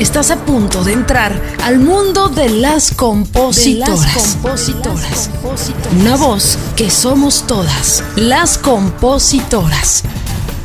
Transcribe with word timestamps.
Estás 0.00 0.30
a 0.30 0.46
punto 0.46 0.82
de 0.82 0.94
entrar 0.94 1.38
al 1.62 1.78
mundo 1.78 2.30
de 2.30 2.48
las 2.48 2.90
compositoras. 2.90 4.38
compositoras. 4.42 5.30
Una 6.00 6.16
voz 6.16 6.58
que 6.74 6.88
somos 6.88 7.46
todas, 7.46 8.02
las 8.16 8.56
compositoras. 8.56 10.02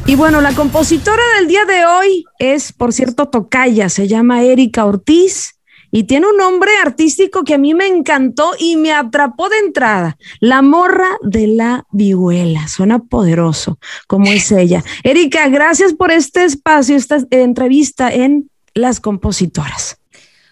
Y 0.06 0.16
bueno, 0.16 0.40
la 0.40 0.54
compositora 0.54 1.22
del 1.38 1.50
día 1.50 1.66
de 1.66 1.86
hoy 1.86 2.24
es, 2.40 2.72
por 2.72 2.94
cierto, 2.94 3.28
tocaya, 3.28 3.90
se 3.90 4.08
llama 4.08 4.42
Erika 4.42 4.86
Ortiz 4.86 5.56
y 5.92 6.06
tiene 6.06 6.28
un 6.28 6.38
nombre 6.38 6.72
artístico 6.82 7.44
que 7.44 7.56
a 7.56 7.58
mí 7.58 7.74
me 7.74 7.88
encantó 7.88 8.54
y 8.58 8.78
me 8.78 8.94
atrapó 8.94 9.50
de 9.50 9.58
entrada. 9.58 10.18
La 10.40 10.62
morra 10.62 11.10
de 11.22 11.48
la 11.48 11.84
vihuela. 11.92 12.70
Suena 12.70 13.00
poderoso, 13.00 13.80
como 14.08 14.32
es 14.32 14.50
ella. 14.54 14.82
Erika, 15.04 15.50
gracias 15.50 15.94
por 15.94 16.12
este 16.12 16.46
espacio, 16.46 16.96
esta 16.96 17.18
entrevista 17.32 18.14
en 18.14 18.50
Las 18.76 19.00
Compositoras. 19.00 19.98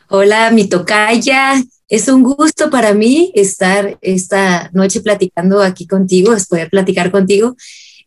Hola, 0.08 0.50
mi 0.52 0.70
tocaya. 0.70 1.62
Es 1.90 2.08
un 2.08 2.24
gusto 2.24 2.70
para 2.70 2.94
mí 2.94 3.34
estar 3.36 3.98
esta 4.02 4.70
noche 4.74 5.02
platicando 5.02 5.62
aquí 5.62 5.86
contigo, 5.86 6.34
es 6.34 6.48
poder 6.48 6.70
platicar 6.70 7.12
contigo. 7.12 7.58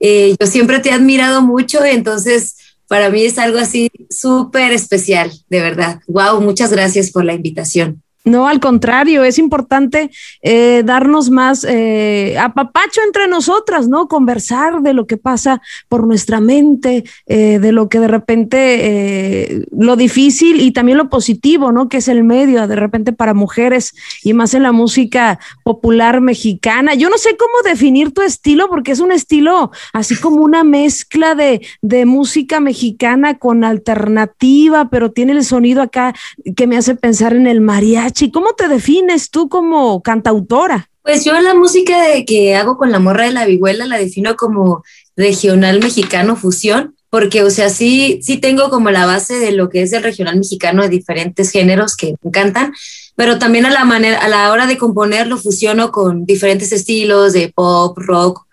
Eh, 0.01 0.34
yo 0.41 0.47
siempre 0.47 0.80
te 0.80 0.88
he 0.88 0.93
admirado 0.93 1.43
mucho, 1.43 1.84
entonces 1.84 2.57
para 2.88 3.10
mí 3.10 3.24
es 3.24 3.38
algo 3.38 3.59
así 3.59 3.91
súper 4.09 4.73
especial, 4.73 5.30
de 5.51 5.60
verdad. 5.60 6.01
Wow, 6.07 6.41
muchas 6.41 6.71
gracias 6.71 7.10
por 7.10 7.27
la 7.27 7.35
invitación. 7.35 8.02
No, 8.27 8.48
al 8.48 8.59
contrario, 8.59 9.23
es 9.23 9.39
importante 9.39 10.11
eh, 10.43 10.83
darnos 10.85 11.30
más 11.30 11.62
eh, 11.62 12.37
apapacho 12.41 13.01
entre 13.07 13.29
nosotras, 13.29 13.87
¿no? 13.87 14.09
Conversar 14.09 14.83
de 14.83 14.95
lo 14.95 15.07
que 15.07 15.16
pasa 15.16 15.62
por 15.89 16.09
nuestra 16.09 16.41
mente, 16.41 17.05
eh, 17.27 17.61
de 17.61 17.71
lo 17.71 17.89
que 17.89 18.01
de 18.01 18.09
repente, 18.09 18.57
eh, 18.59 19.65
lo 19.71 19.95
difícil 19.95 20.61
y 20.61 20.73
también 20.73 20.99
lo 20.99 21.09
positivo, 21.09 21.71
¿no? 21.71 21.88
Que 21.88 21.99
es 21.99 22.09
el 22.09 22.24
medio, 22.24 22.66
de 22.66 22.74
repente 22.74 23.13
para 23.13 23.32
mujeres 23.32 23.95
y 24.24 24.35
más 24.35 24.54
en 24.54 24.65
la 24.65 24.73
música 24.73 25.38
popular 25.63 26.21
mexicana. 26.21 26.95
Yo 26.95 27.09
no 27.09 27.19
sé 27.19 27.37
cómo 27.37 27.63
definir 27.65 28.13
tu 28.13 28.23
estilo, 28.23 28.69
porque 28.69 28.91
es 28.91 28.99
un 28.99 29.13
estilo 29.13 29.71
así 29.93 30.16
como 30.16 30.43
una 30.43 30.65
mezcla 30.65 31.37
de, 31.37 31.65
de 31.80 32.07
música 32.07 32.59
mexicana 32.59 33.38
con 33.38 33.63
alternativa, 33.63 34.88
pero 34.91 35.13
tiene 35.13 35.30
el 35.30 35.45
sonido 35.45 35.80
acá 35.80 36.13
que 36.57 36.66
me 36.66 36.77
hace 36.77 36.97
pensar 36.97 37.32
en 37.32 37.47
el 37.47 37.60
mariachi 37.60 38.16
¿Cómo 38.33 38.55
te 38.55 38.69
defines 38.69 39.31
tú 39.31 39.49
como 39.49 40.03
cantautora? 40.03 40.89
Pues 41.03 41.25
yo 41.25 41.39
la 41.41 41.55
música 41.55 42.03
de 42.09 42.25
que 42.25 42.57
hago 42.57 42.77
con 42.77 42.91
la 42.91 42.99
morra 42.99 43.27
de 43.27 43.33
la 43.33 43.47
vihuela 43.47 43.85
la 43.87 43.99
defino 43.99 44.35
como 44.37 44.83
regional 45.17 45.81
mexicano 45.81 46.35
fusión, 46.35 46.97
porque 47.11 47.45
o 47.45 47.51
sea, 47.51 47.69
sí, 47.69 48.19
sí 48.23 48.39
tengo 48.39 48.71
como 48.71 48.91
la 48.91 49.07
base 49.07 49.39
de 49.39 49.53
lo 49.53 49.69
que 49.69 49.83
es 49.83 49.93
el 49.93 50.03
regional 50.03 50.37
mexicano 50.37 50.83
de 50.83 50.89
diferentes 50.89 51.51
géneros 51.51 51.95
que 51.95 52.15
me 52.23 52.29
encantan, 52.29 52.73
pero 53.15 53.39
también 53.39 53.67
a 53.67 53.71
la 53.71 53.85
manera, 53.85 54.19
a 54.19 54.29
la 54.29 54.51
hora 54.51 54.67
de 54.67 54.79
componer 54.79 55.27
lo 55.27 55.37
fusiono 55.37 55.93
con 55.93 56.25
diferentes 56.25 56.73
estilos 56.73 57.35
de 57.35 57.53
pop, 57.55 57.97
rock 57.99 58.47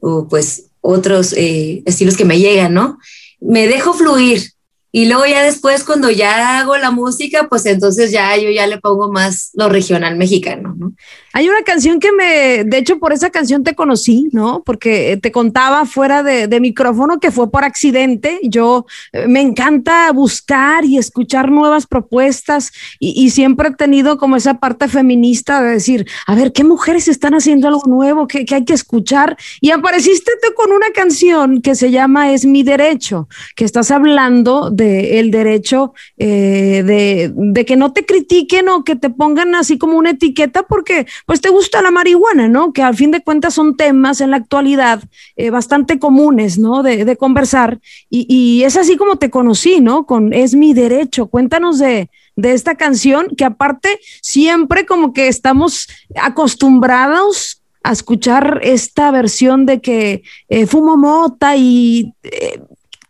o 0.00 0.26
pues 0.26 0.70
otros 0.80 1.34
eh, 1.34 1.82
estilos 1.86 2.16
que 2.16 2.24
me 2.24 2.38
llegan, 2.38 2.74
¿no? 2.74 2.98
Me 3.40 3.68
dejo 3.68 3.94
fluir, 3.94 4.52
y 4.94 5.06
luego 5.06 5.24
ya 5.24 5.42
después, 5.42 5.84
cuando 5.84 6.10
ya 6.10 6.58
hago 6.58 6.76
la 6.76 6.90
música, 6.90 7.48
pues 7.48 7.64
entonces 7.64 8.12
ya 8.12 8.36
yo 8.36 8.50
ya 8.50 8.66
le 8.66 8.78
pongo 8.78 9.10
más 9.10 9.50
lo 9.54 9.70
regional 9.70 10.16
mexicano, 10.16 10.74
¿no? 10.78 10.92
Hay 11.34 11.48
una 11.48 11.62
canción 11.62 11.98
que 11.98 12.12
me, 12.12 12.64
de 12.64 12.76
hecho, 12.76 12.98
por 12.98 13.14
esa 13.14 13.30
canción 13.30 13.64
te 13.64 13.74
conocí, 13.74 14.28
¿no? 14.32 14.62
Porque 14.64 15.18
te 15.22 15.32
contaba 15.32 15.86
fuera 15.86 16.22
de, 16.22 16.60
micrófono 16.60 17.18
que 17.18 17.30
fue 17.30 17.50
por 17.50 17.64
accidente. 17.64 18.38
Yo 18.44 18.84
eh, 19.12 19.26
me 19.26 19.40
encanta 19.40 20.12
buscar 20.12 20.84
y 20.84 20.98
escuchar 20.98 21.50
nuevas 21.50 21.86
propuestas 21.86 22.70
y, 22.98 23.30
siempre 23.30 23.68
he 23.68 23.74
tenido 23.74 24.18
como 24.18 24.36
esa 24.36 24.60
parte 24.60 24.88
feminista 24.88 25.62
de 25.62 25.70
decir, 25.70 26.06
a 26.26 26.34
ver, 26.34 26.52
¿qué 26.52 26.64
mujeres 26.64 27.08
están 27.08 27.32
haciendo 27.32 27.66
algo 27.66 27.84
nuevo 27.86 28.26
que, 28.26 28.44
hay 28.50 28.64
que 28.66 28.74
escuchar? 28.74 29.38
Y 29.62 29.70
apareciste 29.70 30.32
tú 30.42 30.52
con 30.54 30.70
una 30.70 30.90
canción 30.90 31.62
que 31.62 31.74
se 31.74 31.90
llama 31.90 32.32
Es 32.32 32.44
mi 32.44 32.62
derecho, 32.62 33.28
que 33.56 33.64
estás 33.64 33.90
hablando 33.90 34.70
el 34.82 35.30
derecho 35.30 35.94
eh, 36.18 36.82
de, 36.84 37.32
de 37.34 37.64
que 37.64 37.76
no 37.76 37.92
te 37.92 38.04
critiquen 38.04 38.68
o 38.68 38.84
que 38.84 38.96
te 38.96 39.10
pongan 39.10 39.54
así 39.54 39.78
como 39.78 39.96
una 39.96 40.10
etiqueta 40.10 40.62
porque 40.62 41.06
pues 41.26 41.40
te 41.40 41.48
gusta 41.48 41.82
la 41.82 41.90
marihuana, 41.90 42.48
¿no? 42.48 42.72
Que 42.72 42.82
al 42.82 42.96
fin 42.96 43.10
de 43.10 43.22
cuentas 43.22 43.54
son 43.54 43.76
temas 43.76 44.20
en 44.20 44.30
la 44.30 44.36
actualidad 44.38 45.02
eh, 45.36 45.50
bastante 45.50 45.98
comunes, 45.98 46.58
¿no? 46.58 46.82
De, 46.82 47.16
conversar. 47.16 47.80
Y, 48.10 48.62
es 48.64 48.76
así 48.76 48.96
como 48.96 49.16
te 49.16 49.30
conocí, 49.30 49.80
¿no? 49.80 50.06
Con 50.06 50.32
Es 50.32 50.54
mi 50.54 50.74
derecho. 50.74 51.26
Cuéntanos 51.26 51.78
de, 51.78 52.10
esta 52.36 52.74
canción 52.74 53.28
que 53.36 53.44
aparte 53.44 54.00
siempre 54.22 54.86
como 54.86 55.12
que 55.12 55.28
estamos 55.28 55.88
acostumbrados 56.16 57.62
a 57.84 57.92
escuchar 57.92 58.60
esta 58.62 59.10
versión 59.10 59.66
de 59.66 59.80
que 59.80 60.22
eh, 60.48 60.66
fumo 60.66 60.96
mota 60.96 61.56
y 61.56 62.14
eh, 62.22 62.60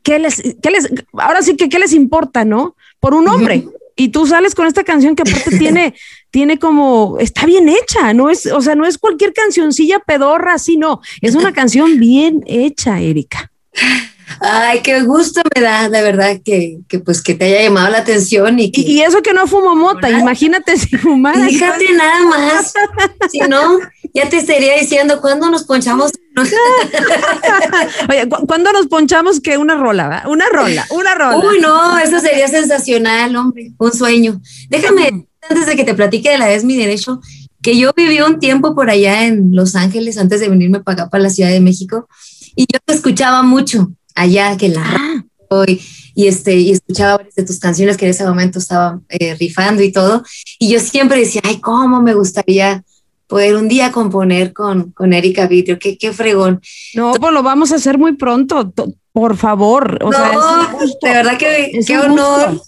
¿qué 0.02 0.18
les, 0.18 0.42
qué 0.62 0.70
les, 0.70 0.88
ahora 1.12 1.42
sí 1.42 1.56
que 1.56 1.68
qué 1.68 1.78
les 1.78 1.92
importa, 1.92 2.44
¿no? 2.44 2.76
Por 3.00 3.14
un 3.14 3.28
hombre 3.28 3.66
y 3.96 4.08
tú 4.08 4.26
sales 4.26 4.54
con 4.54 4.66
esta 4.66 4.84
canción 4.84 5.14
que 5.14 5.22
aparte 5.22 5.58
tiene, 5.58 5.94
tiene 6.30 6.58
como, 6.58 7.18
está 7.20 7.46
bien 7.46 7.68
hecha, 7.68 8.12
no 8.14 8.30
es, 8.30 8.46
o 8.46 8.60
sea, 8.60 8.74
no 8.74 8.86
es 8.86 8.98
cualquier 8.98 9.32
cancioncilla 9.32 10.00
pedorra, 10.00 10.54
así 10.54 10.76
no, 10.76 11.00
es 11.20 11.34
una 11.34 11.52
canción 11.60 11.98
bien 11.98 12.42
hecha, 12.46 13.00
Erika. 13.00 13.52
Ay, 14.40 14.80
qué 14.82 15.02
gusto 15.02 15.40
me 15.54 15.62
da, 15.62 15.88
de 15.88 16.02
verdad, 16.02 16.40
que, 16.44 16.78
que 16.88 16.98
pues 16.98 17.22
que 17.22 17.34
te 17.34 17.44
haya 17.46 17.62
llamado 17.62 17.90
la 17.90 17.98
atención 17.98 18.58
y 18.58 18.72
Y, 18.74 19.00
eso 19.00 19.22
que 19.22 19.32
no 19.32 19.46
fumo 19.46 19.74
mota, 19.74 20.10
imagínate 20.10 20.76
si 20.76 20.96
fumara. 20.96 21.44
Fíjate 21.46 21.92
nada 21.92 22.20
más, 22.26 22.72
si 23.30 23.38
no, 23.40 23.78
ya 24.14 24.28
te 24.28 24.38
estaría 24.38 24.78
diciendo, 24.78 25.20
¿cuándo 25.20 25.50
nos 25.50 25.64
ponchamos? 25.64 26.12
Oye, 28.08 28.28
¿cuándo 28.46 28.72
nos 28.72 28.86
ponchamos 28.86 29.40
que 29.40 29.58
una 29.58 29.74
rola, 29.74 30.24
Una 30.26 30.48
rola, 30.48 30.86
una 30.90 31.14
rola. 31.14 31.38
Uy, 31.38 31.60
no, 31.60 31.98
eso 31.98 32.20
sería 32.20 32.48
sensacional, 32.48 33.34
hombre, 33.36 33.72
un 33.78 33.92
sueño. 33.92 34.40
Déjame, 34.68 35.26
antes 35.48 35.66
de 35.66 35.76
que 35.76 35.84
te 35.84 35.94
platique 35.94 36.30
de 36.30 36.38
la 36.38 36.50
Es 36.50 36.64
mi 36.64 36.76
derecho, 36.76 37.20
que 37.62 37.78
yo 37.78 37.92
viví 37.96 38.20
un 38.20 38.38
tiempo 38.38 38.74
por 38.74 38.90
allá 38.90 39.26
en 39.26 39.54
Los 39.54 39.76
Ángeles 39.76 40.18
antes 40.18 40.40
de 40.40 40.48
venirme 40.48 40.80
para 40.80 41.02
acá, 41.02 41.10
para 41.10 41.24
la 41.24 41.30
Ciudad 41.30 41.50
de 41.50 41.60
México, 41.60 42.08
y 42.56 42.66
yo 42.70 42.78
te 42.84 42.92
escuchaba 42.92 43.42
mucho 43.42 43.92
allá 44.14 44.56
que 44.56 44.68
la 44.68 44.82
ah. 44.84 45.64
y, 45.66 45.80
y, 46.14 46.26
este 46.26 46.54
y 46.56 46.70
escuchaba 46.72 47.18
varias 47.18 47.34
de 47.34 47.44
tus 47.44 47.58
canciones 47.58 47.96
que 47.96 48.06
en 48.06 48.10
ese 48.10 48.24
momento 48.24 48.58
estaban 48.58 49.04
eh, 49.08 49.34
rifando 49.34 49.82
y 49.82 49.92
todo 49.92 50.22
y 50.58 50.70
yo 50.70 50.80
siempre 50.80 51.20
decía 51.20 51.42
ay 51.44 51.60
cómo 51.60 52.00
me 52.02 52.14
gustaría 52.14 52.84
poder 53.32 53.56
un 53.56 53.66
día 53.66 53.92
componer 53.92 54.52
con, 54.52 54.92
con 54.92 55.14
Erika 55.14 55.46
Vidrio, 55.46 55.78
qué, 55.78 55.96
qué 55.96 56.12
fregón. 56.12 56.60
No, 56.92 57.14
pues 57.14 57.32
lo 57.32 57.42
vamos 57.42 57.72
a 57.72 57.76
hacer 57.76 57.96
muy 57.96 58.14
pronto, 58.14 58.74
por 59.10 59.38
favor. 59.38 59.98
O 60.02 60.12
sea, 60.12 60.32
de 61.00 61.08
verdad 61.08 61.38
que 61.38 61.80
qué 61.86 61.98
honor. 61.98 62.60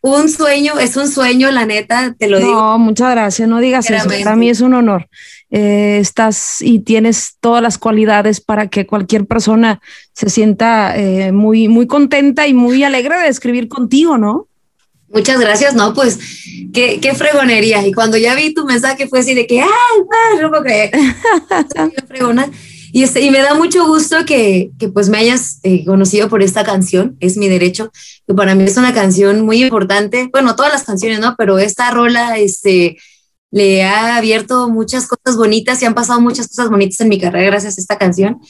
Un 0.00 0.28
sueño, 0.28 0.78
es 0.78 0.96
un 0.96 1.08
sueño, 1.08 1.50
la 1.50 1.66
neta, 1.66 2.14
te 2.18 2.28
lo 2.28 2.38
digo. 2.38 2.52
No, 2.52 2.78
muchas 2.78 3.10
gracias, 3.10 3.48
no 3.48 3.58
digas 3.58 3.90
eso, 3.90 4.08
para 4.08 4.36
mí 4.36 4.48
es 4.48 4.60
un 4.60 4.74
honor. 4.74 5.08
Eh, 5.50 5.98
estás 6.00 6.60
y 6.60 6.80
tienes 6.80 7.36
todas 7.40 7.62
las 7.62 7.78
cualidades 7.78 8.40
para 8.40 8.68
que 8.68 8.86
cualquier 8.86 9.26
persona 9.26 9.80
se 10.12 10.28
sienta 10.28 10.96
eh, 10.96 11.32
muy, 11.32 11.68
muy 11.68 11.86
contenta 11.86 12.46
y 12.46 12.54
muy 12.54 12.84
alegre 12.84 13.18
de 13.18 13.28
escribir 13.28 13.68
contigo, 13.68 14.18
¿no? 14.18 14.46
Muchas 15.08 15.40
gracias, 15.40 15.74
no, 15.74 15.94
pues 15.94 16.18
qué, 16.72 17.00
qué 17.00 17.14
fregonería. 17.14 17.86
Y 17.86 17.92
cuando 17.92 18.18
ya 18.18 18.34
vi 18.34 18.52
tu 18.52 18.66
mensaje 18.66 19.08
fue 19.08 19.20
así 19.20 19.34
de 19.34 19.46
que, 19.46 19.62
¡ay, 19.62 19.68
no 20.40 20.50
puedo 20.50 20.62
creer! 20.62 20.90
fregona. 22.08 22.50
Y, 22.92 23.02
este, 23.02 23.20
y 23.20 23.30
me 23.30 23.40
da 23.40 23.54
mucho 23.54 23.86
gusto 23.86 24.24
que, 24.24 24.70
que 24.78 24.88
pues 24.88 25.08
me 25.08 25.18
hayas 25.18 25.60
eh, 25.62 25.84
conocido 25.84 26.28
por 26.28 26.42
esta 26.42 26.64
canción, 26.64 27.16
es 27.20 27.36
mi 27.36 27.48
derecho, 27.48 27.90
que 28.26 28.34
para 28.34 28.54
mí 28.54 28.64
es 28.64 28.76
una 28.76 28.94
canción 28.94 29.42
muy 29.42 29.62
importante, 29.62 30.28
bueno, 30.32 30.56
todas 30.56 30.72
las 30.72 30.84
canciones, 30.84 31.20
¿no? 31.20 31.34
Pero 31.36 31.58
esta 31.58 31.90
rola, 31.90 32.38
este, 32.38 32.96
le 33.50 33.84
ha 33.84 34.16
abierto 34.16 34.68
muchas 34.68 35.06
cosas 35.06 35.36
bonitas 35.36 35.80
y 35.82 35.86
han 35.86 35.94
pasado 35.94 36.20
muchas 36.20 36.48
cosas 36.48 36.68
bonitas 36.70 37.00
en 37.00 37.08
mi 37.08 37.18
carrera 37.18 37.46
gracias 37.50 37.78
a 37.78 37.80
esta 37.80 37.98
canción. 37.98 38.40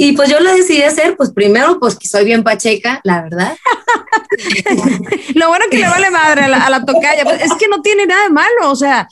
Y 0.00 0.12
pues 0.12 0.30
yo 0.30 0.38
lo 0.38 0.54
decidí 0.54 0.82
hacer, 0.82 1.16
pues 1.16 1.30
primero, 1.30 1.80
pues 1.80 1.96
que 1.96 2.06
soy 2.06 2.24
bien 2.24 2.44
pacheca, 2.44 3.00
la 3.02 3.22
verdad. 3.22 3.56
lo 5.34 5.48
bueno 5.48 5.64
que 5.70 5.78
le 5.78 5.88
vale 5.88 6.10
madre 6.10 6.44
a 6.44 6.48
la, 6.48 6.66
a 6.66 6.70
la 6.70 6.84
tocaya, 6.84 7.24
pues, 7.24 7.42
es 7.42 7.52
que 7.54 7.66
no 7.66 7.82
tiene 7.82 8.06
nada 8.06 8.22
de 8.22 8.30
malo, 8.30 8.70
o 8.70 8.76
sea, 8.76 9.08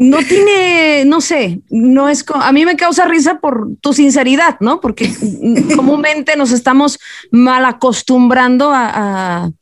no 0.00 0.16
tiene, 0.24 1.04
no 1.04 1.20
sé, 1.20 1.60
no 1.68 2.08
es, 2.08 2.24
a 2.32 2.52
mí 2.52 2.64
me 2.64 2.74
causa 2.74 3.04
risa 3.04 3.38
por 3.38 3.68
tu 3.82 3.92
sinceridad, 3.92 4.56
¿no? 4.58 4.80
Porque 4.80 5.12
comúnmente 5.76 6.36
nos 6.36 6.52
estamos 6.52 6.98
mal 7.30 7.66
acostumbrando 7.66 8.70
a, 8.72 9.52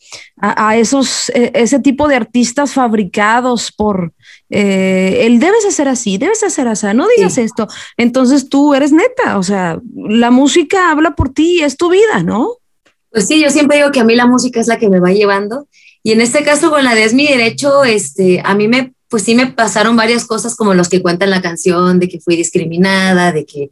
esos, 0.76 1.31
e, 1.31 1.50
ese 1.55 1.81
tipo 1.81 2.06
de 2.06 2.14
artistas 2.14 2.73
fabricados 2.73 3.73
por, 3.73 4.12
eh, 4.49 5.23
él 5.23 5.40
debes 5.40 5.67
hacer 5.67 5.88
así, 5.88 6.19
debes 6.19 6.44
hacer 6.44 6.69
así, 6.69 6.87
no 6.94 7.08
digas 7.17 7.37
esto. 7.37 7.67
Entonces 7.96 8.49
tú 8.49 8.75
eres 8.75 8.93
neta, 8.93 9.38
o 9.38 9.43
sea, 9.43 9.81
la 9.93 10.31
música 10.31 10.93
habla 10.93 11.17
por 11.17 11.31
ti, 11.31 11.64
es 11.64 11.76
tu 11.76 11.91
vida, 11.91 12.23
¿no? 12.23 12.58
Pues 13.11 13.26
sí, 13.26 13.41
yo 13.41 13.50
siempre 13.50 13.79
digo 13.79 13.91
que 13.91 13.99
a 13.99 14.05
mí 14.05 14.14
la 14.14 14.26
música 14.26 14.61
es 14.61 14.69
la 14.69 14.79
que 14.79 14.88
me 14.88 15.00
va 15.00 15.11
llevando 15.11 15.67
Y 16.05 16.12
en 16.12 16.20
este 16.20 16.44
caso 16.44 16.70
con 16.70 16.84
la 16.84 16.94
de 16.94 17.05
Es 17.05 17.14
mi 17.14 17.26
derecho, 17.26 17.82
este, 17.82 18.41
a 18.44 18.55
mí 18.55 18.69
me, 18.69 18.93
pues 19.08 19.22
sí 19.22 19.34
me 19.34 19.46
pasaron 19.46 19.96
varias 19.96 20.25
cosas 20.26 20.55
como 20.55 20.75
los 20.75 20.88
que 20.88 21.02
cuentan 21.02 21.31
la 21.31 21.43
canción, 21.43 21.99
de 21.99 22.08
que 22.08 22.20
fui 22.20 22.37
discriminada, 22.37 23.32
de 23.32 23.46
que 23.46 23.70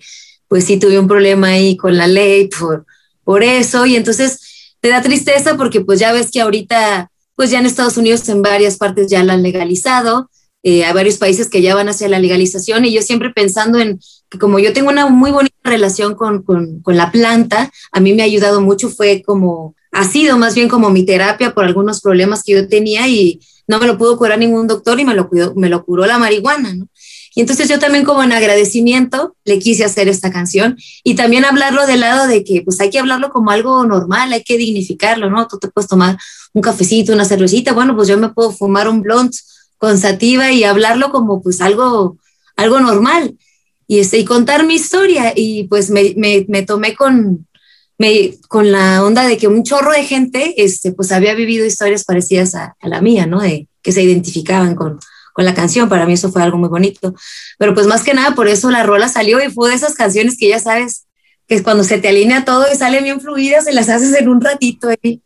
pues 0.48 0.64
sí 0.64 0.78
tuve 0.78 0.98
un 0.98 1.08
problema 1.08 1.48
ahí 1.48 1.76
con 1.76 1.96
la 1.96 2.06
ley 2.06 2.48
por, 2.48 2.86
por 3.24 3.42
eso. 3.42 3.86
Y 3.86 3.96
entonces 3.96 4.74
te 4.80 4.88
da 4.88 5.02
tristeza 5.02 5.56
porque 5.56 5.80
pues 5.80 6.00
ya 6.00 6.12
ves 6.12 6.30
que 6.30 6.40
ahorita, 6.40 7.10
pues 7.34 7.50
ya 7.50 7.58
en 7.58 7.66
Estados 7.66 7.96
Unidos 7.96 8.28
en 8.28 8.42
varias 8.42 8.76
partes 8.76 9.08
ya 9.08 9.22
la 9.24 9.34
han 9.34 9.42
legalizado. 9.42 10.30
Eh, 10.62 10.84
hay 10.84 10.92
varios 10.94 11.18
países 11.18 11.48
que 11.48 11.62
ya 11.62 11.74
van 11.74 11.88
hacia 11.88 12.08
la 12.08 12.18
legalización 12.18 12.84
y 12.84 12.92
yo 12.92 13.02
siempre 13.02 13.30
pensando 13.30 13.78
en 13.78 14.00
que 14.28 14.38
como 14.38 14.58
yo 14.58 14.72
tengo 14.72 14.90
una 14.90 15.06
muy 15.06 15.30
bonita 15.30 15.54
relación 15.62 16.14
con, 16.14 16.42
con, 16.42 16.80
con 16.80 16.96
la 16.96 17.12
planta, 17.12 17.70
a 17.92 18.00
mí 18.00 18.14
me 18.14 18.22
ha 18.22 18.24
ayudado 18.24 18.60
mucho, 18.60 18.88
fue 18.88 19.22
como, 19.24 19.76
ha 19.92 20.04
sido 20.04 20.38
más 20.38 20.56
bien 20.56 20.68
como 20.68 20.90
mi 20.90 21.04
terapia 21.04 21.54
por 21.54 21.64
algunos 21.64 22.00
problemas 22.00 22.42
que 22.42 22.54
yo 22.54 22.68
tenía 22.68 23.06
y 23.06 23.40
no 23.66 23.78
me 23.78 23.86
lo 23.86 23.98
pudo 23.98 24.16
curar 24.16 24.38
ningún 24.38 24.66
doctor 24.66 24.98
y 25.00 25.04
me 25.04 25.14
lo, 25.14 25.28
cuidó, 25.28 25.54
me 25.54 25.68
lo 25.68 25.84
curó 25.84 26.06
la 26.06 26.18
marihuana, 26.18 26.74
¿no? 26.74 26.88
Y 27.34 27.42
entonces 27.42 27.68
yo 27.68 27.78
también 27.78 28.04
como 28.04 28.22
en 28.22 28.32
agradecimiento 28.32 29.36
le 29.44 29.58
quise 29.58 29.84
hacer 29.84 30.08
esta 30.08 30.32
canción 30.32 30.78
y 31.04 31.16
también 31.16 31.44
hablarlo 31.44 31.86
del 31.86 32.00
lado 32.00 32.26
de 32.26 32.42
que 32.44 32.62
pues 32.62 32.80
hay 32.80 32.88
que 32.88 32.98
hablarlo 32.98 33.30
como 33.30 33.50
algo 33.50 33.84
normal, 33.84 34.32
hay 34.32 34.42
que 34.42 34.56
dignificarlo, 34.56 35.28
¿no? 35.28 35.46
Tú 35.46 35.58
te 35.58 35.68
puedes 35.68 35.86
tomar 35.86 36.16
un 36.54 36.62
cafecito, 36.62 37.12
una 37.12 37.26
cervecita, 37.26 37.74
bueno, 37.74 37.94
pues 37.94 38.08
yo 38.08 38.16
me 38.16 38.30
puedo 38.30 38.52
fumar 38.52 38.88
un 38.88 39.02
blunt 39.02 39.34
con 39.76 39.98
sativa 39.98 40.50
y 40.50 40.64
hablarlo 40.64 41.10
como 41.10 41.42
pues 41.42 41.60
algo, 41.60 42.16
algo 42.56 42.80
normal 42.80 43.36
y, 43.86 43.98
este, 43.98 44.18
y 44.18 44.24
contar 44.24 44.66
mi 44.66 44.74
historia 44.74 45.32
y 45.36 45.64
pues 45.64 45.90
me, 45.90 46.14
me, 46.16 46.46
me 46.48 46.62
tomé 46.62 46.94
con, 46.94 47.45
me, 47.98 48.34
con 48.48 48.72
la 48.72 49.02
onda 49.04 49.26
de 49.26 49.36
que 49.36 49.48
un 49.48 49.62
chorro 49.62 49.92
de 49.92 50.04
gente 50.04 50.54
este, 50.62 50.92
pues 50.92 51.12
había 51.12 51.34
vivido 51.34 51.64
historias 51.64 52.04
parecidas 52.04 52.54
a, 52.54 52.76
a 52.80 52.88
la 52.88 53.00
mía, 53.00 53.26
¿no? 53.26 53.40
De 53.40 53.68
que 53.82 53.92
se 53.92 54.02
identificaban 54.02 54.74
con, 54.74 54.98
con 55.32 55.44
la 55.44 55.54
canción. 55.54 55.88
Para 55.88 56.06
mí 56.06 56.14
eso 56.14 56.32
fue 56.32 56.42
algo 56.42 56.58
muy 56.58 56.68
bonito. 56.68 57.14
Pero 57.58 57.74
pues 57.74 57.86
más 57.86 58.02
que 58.02 58.14
nada 58.14 58.34
por 58.34 58.48
eso 58.48 58.70
la 58.70 58.82
rola 58.82 59.08
salió 59.08 59.42
y 59.42 59.50
fue 59.50 59.70
de 59.70 59.76
esas 59.76 59.94
canciones 59.94 60.36
que 60.38 60.48
ya 60.48 60.58
sabes 60.58 61.06
que 61.46 61.62
cuando 61.62 61.84
se 61.84 61.98
te 61.98 62.08
alinea 62.08 62.44
todo 62.44 62.66
y 62.72 62.76
sale 62.76 63.02
bien 63.02 63.20
fluida, 63.20 63.60
se 63.60 63.72
las 63.72 63.88
haces 63.88 64.14
en 64.14 64.28
un 64.28 64.40
ratito 64.40 64.88
ahí. 64.88 65.22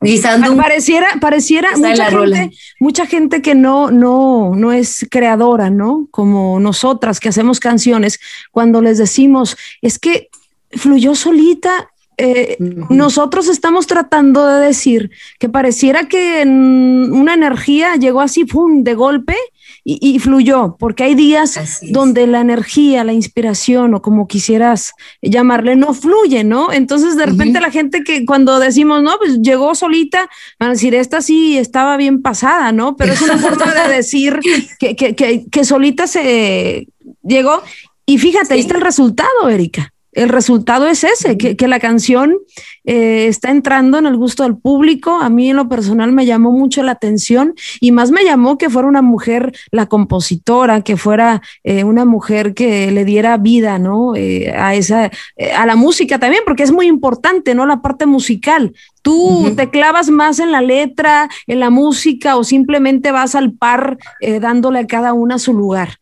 Guisando 0.00 0.56
pareciera, 0.56 1.06
pareciera 1.20 1.76
mucha 1.76 2.10
gente, 2.10 2.56
mucha 2.80 3.06
gente 3.06 3.40
que 3.40 3.54
no, 3.54 3.92
no, 3.92 4.52
no 4.56 4.72
es 4.72 5.06
creadora, 5.08 5.70
¿no? 5.70 6.08
Como 6.10 6.58
nosotras 6.58 7.20
que 7.20 7.28
hacemos 7.28 7.60
canciones, 7.60 8.18
cuando 8.50 8.82
les 8.82 8.98
decimos, 8.98 9.56
es 9.80 10.00
que 10.00 10.28
fluyó 10.72 11.14
solita 11.14 11.91
eh, 12.18 12.56
nosotros 12.90 13.48
estamos 13.48 13.86
tratando 13.86 14.46
de 14.46 14.66
decir 14.66 15.10
que 15.38 15.48
pareciera 15.48 16.08
que 16.08 16.42
una 16.44 17.34
energía 17.34 17.96
llegó 17.96 18.20
así, 18.20 18.44
¡pum!, 18.44 18.84
de 18.84 18.94
golpe 18.94 19.36
y, 19.84 20.18
fluyó, 20.20 20.76
porque 20.78 21.02
hay 21.02 21.14
días 21.16 21.80
donde 21.90 22.26
la 22.28 22.40
energía, 22.40 23.02
la 23.02 23.12
inspiración 23.12 23.94
o 23.94 24.02
como 24.02 24.28
quisieras 24.28 24.92
llamarle, 25.20 25.74
no 25.74 25.92
fluye, 25.94 26.44
¿no? 26.44 26.72
Entonces 26.72 27.16
de 27.16 27.26
repente 27.26 27.60
la 27.60 27.70
gente 27.70 28.04
que 28.04 28.24
cuando 28.24 28.60
decimos, 28.60 29.02
no, 29.02 29.18
pues 29.18 29.40
llegó 29.40 29.74
solita, 29.74 30.28
van 30.60 30.70
a 30.70 30.72
decir, 30.74 30.94
esta 30.94 31.20
sí 31.20 31.58
estaba 31.58 31.96
bien 31.96 32.22
pasada, 32.22 32.70
¿no? 32.70 32.96
Pero 32.96 33.12
es 33.12 33.22
una 33.22 33.38
forma 33.38 33.74
de 33.74 33.88
decir 33.94 34.38
que, 34.78 34.94
que, 34.94 35.46
que, 35.50 35.64
solita 35.64 36.06
se 36.06 36.86
llegó. 37.22 37.62
Y 38.06 38.18
fíjate, 38.18 38.54
ahí 38.54 38.60
está 38.60 38.76
el 38.76 38.82
resultado, 38.82 39.48
Erika 39.48 39.91
el 40.12 40.28
resultado 40.28 40.86
es 40.86 41.04
ese, 41.04 41.38
que, 41.38 41.68
la 41.68 41.80
canción 41.80 42.36
eh, 42.84 43.26
está 43.28 43.50
entrando 43.50 43.96
en 43.96 44.04
el 44.04 44.16
gusto 44.16 44.42
del 44.42 44.56
público. 44.56 45.18
A 45.18 45.30
mí 45.30 45.50
en 45.50 45.56
lo 45.56 45.70
personal 45.70 46.12
me 46.12 46.26
llamó 46.26 46.52
mucho 46.52 46.82
la 46.82 46.92
atención 46.92 47.54
y 47.80 47.92
más 47.92 48.10
me 48.10 48.22
llamó 48.22 48.58
que 48.58 48.68
fuera 48.68 48.88
una 48.88 49.00
mujer, 49.00 49.56
la 49.70 49.86
compositora, 49.86 50.82
que 50.82 50.98
fuera 50.98 51.40
eh, 51.64 51.84
una 51.84 52.04
mujer 52.04 52.52
que 52.52 52.90
le 52.90 53.06
diera 53.06 53.38
vida, 53.38 53.78
¿no? 53.78 54.14
Eh, 54.14 54.52
a 54.54 54.74
esa, 54.74 55.10
a 55.56 55.66
la 55.66 55.76
música 55.76 56.18
también, 56.18 56.42
porque 56.44 56.62
es 56.62 56.72
muy 56.72 56.88
importante, 56.88 57.54
¿no? 57.54 57.64
La 57.64 57.80
parte 57.80 58.04
musical. 58.04 58.74
¿Tú 59.00 59.52
te 59.56 59.70
clavas 59.70 60.10
más 60.10 60.38
en 60.40 60.52
la 60.52 60.60
letra, 60.60 61.30
en 61.46 61.58
la 61.58 61.70
música 61.70 62.36
o 62.36 62.44
simplemente 62.44 63.10
vas 63.10 63.34
al 63.34 63.52
par 63.52 63.98
dándole 64.40 64.78
a 64.78 64.86
cada 64.86 65.12
una 65.12 65.40
su 65.40 65.52
lugar? 65.52 65.98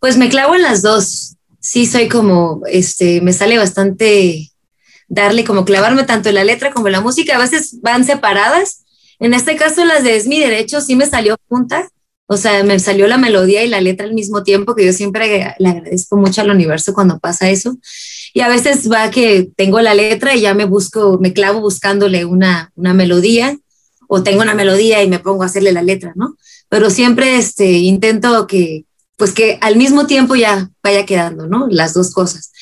Pues 0.00 0.16
me 0.16 0.30
clavo 0.30 0.54
en 0.54 0.62
las 0.62 0.80
dos 0.80 1.37
sí 1.68 1.84
soy 1.84 2.08
como, 2.08 2.62
este, 2.66 3.20
me 3.20 3.34
sale 3.34 3.58
bastante 3.58 4.50
darle 5.06 5.44
como 5.44 5.66
clavarme 5.66 6.04
tanto 6.04 6.30
en 6.30 6.36
la 6.36 6.44
letra 6.44 6.72
como 6.72 6.86
en 6.86 6.92
la 6.92 7.02
música, 7.02 7.36
a 7.36 7.40
veces 7.40 7.78
van 7.82 8.06
separadas. 8.06 8.86
En 9.18 9.34
este 9.34 9.54
caso 9.54 9.84
las 9.84 10.02
de 10.02 10.16
Es 10.16 10.26
mi 10.26 10.40
derecho 10.40 10.80
sí 10.80 10.96
me 10.96 11.04
salió 11.04 11.36
junta, 11.46 11.90
o 12.26 12.38
sea, 12.38 12.64
me 12.64 12.78
salió 12.78 13.06
la 13.06 13.18
melodía 13.18 13.64
y 13.64 13.68
la 13.68 13.82
letra 13.82 14.06
al 14.06 14.14
mismo 14.14 14.42
tiempo, 14.44 14.74
que 14.74 14.86
yo 14.86 14.94
siempre 14.94 15.54
le 15.58 15.68
agradezco 15.68 16.16
mucho 16.16 16.40
al 16.40 16.50
universo 16.50 16.94
cuando 16.94 17.18
pasa 17.18 17.50
eso. 17.50 17.76
Y 18.32 18.40
a 18.40 18.48
veces 18.48 18.90
va 18.90 19.10
que 19.10 19.50
tengo 19.54 19.82
la 19.82 19.92
letra 19.92 20.34
y 20.34 20.40
ya 20.40 20.54
me 20.54 20.64
busco, 20.64 21.18
me 21.20 21.34
clavo 21.34 21.60
buscándole 21.60 22.24
una, 22.24 22.72
una 22.76 22.94
melodía, 22.94 23.58
o 24.08 24.22
tengo 24.22 24.40
una 24.40 24.54
melodía 24.54 25.02
y 25.02 25.08
me 25.08 25.18
pongo 25.18 25.42
a 25.42 25.46
hacerle 25.46 25.72
la 25.72 25.82
letra, 25.82 26.14
¿no? 26.16 26.36
Pero 26.70 26.88
siempre 26.88 27.36
este, 27.36 27.72
intento 27.72 28.46
que, 28.46 28.86
pues 29.18 29.32
que 29.32 29.58
al 29.60 29.76
mismo 29.76 30.06
tiempo 30.06 30.36
ya 30.36 30.70
vaya 30.80 31.04
quedando, 31.04 31.48
¿no? 31.48 31.66
Las 31.68 31.92
dos 31.92 32.12
cosas. 32.12 32.52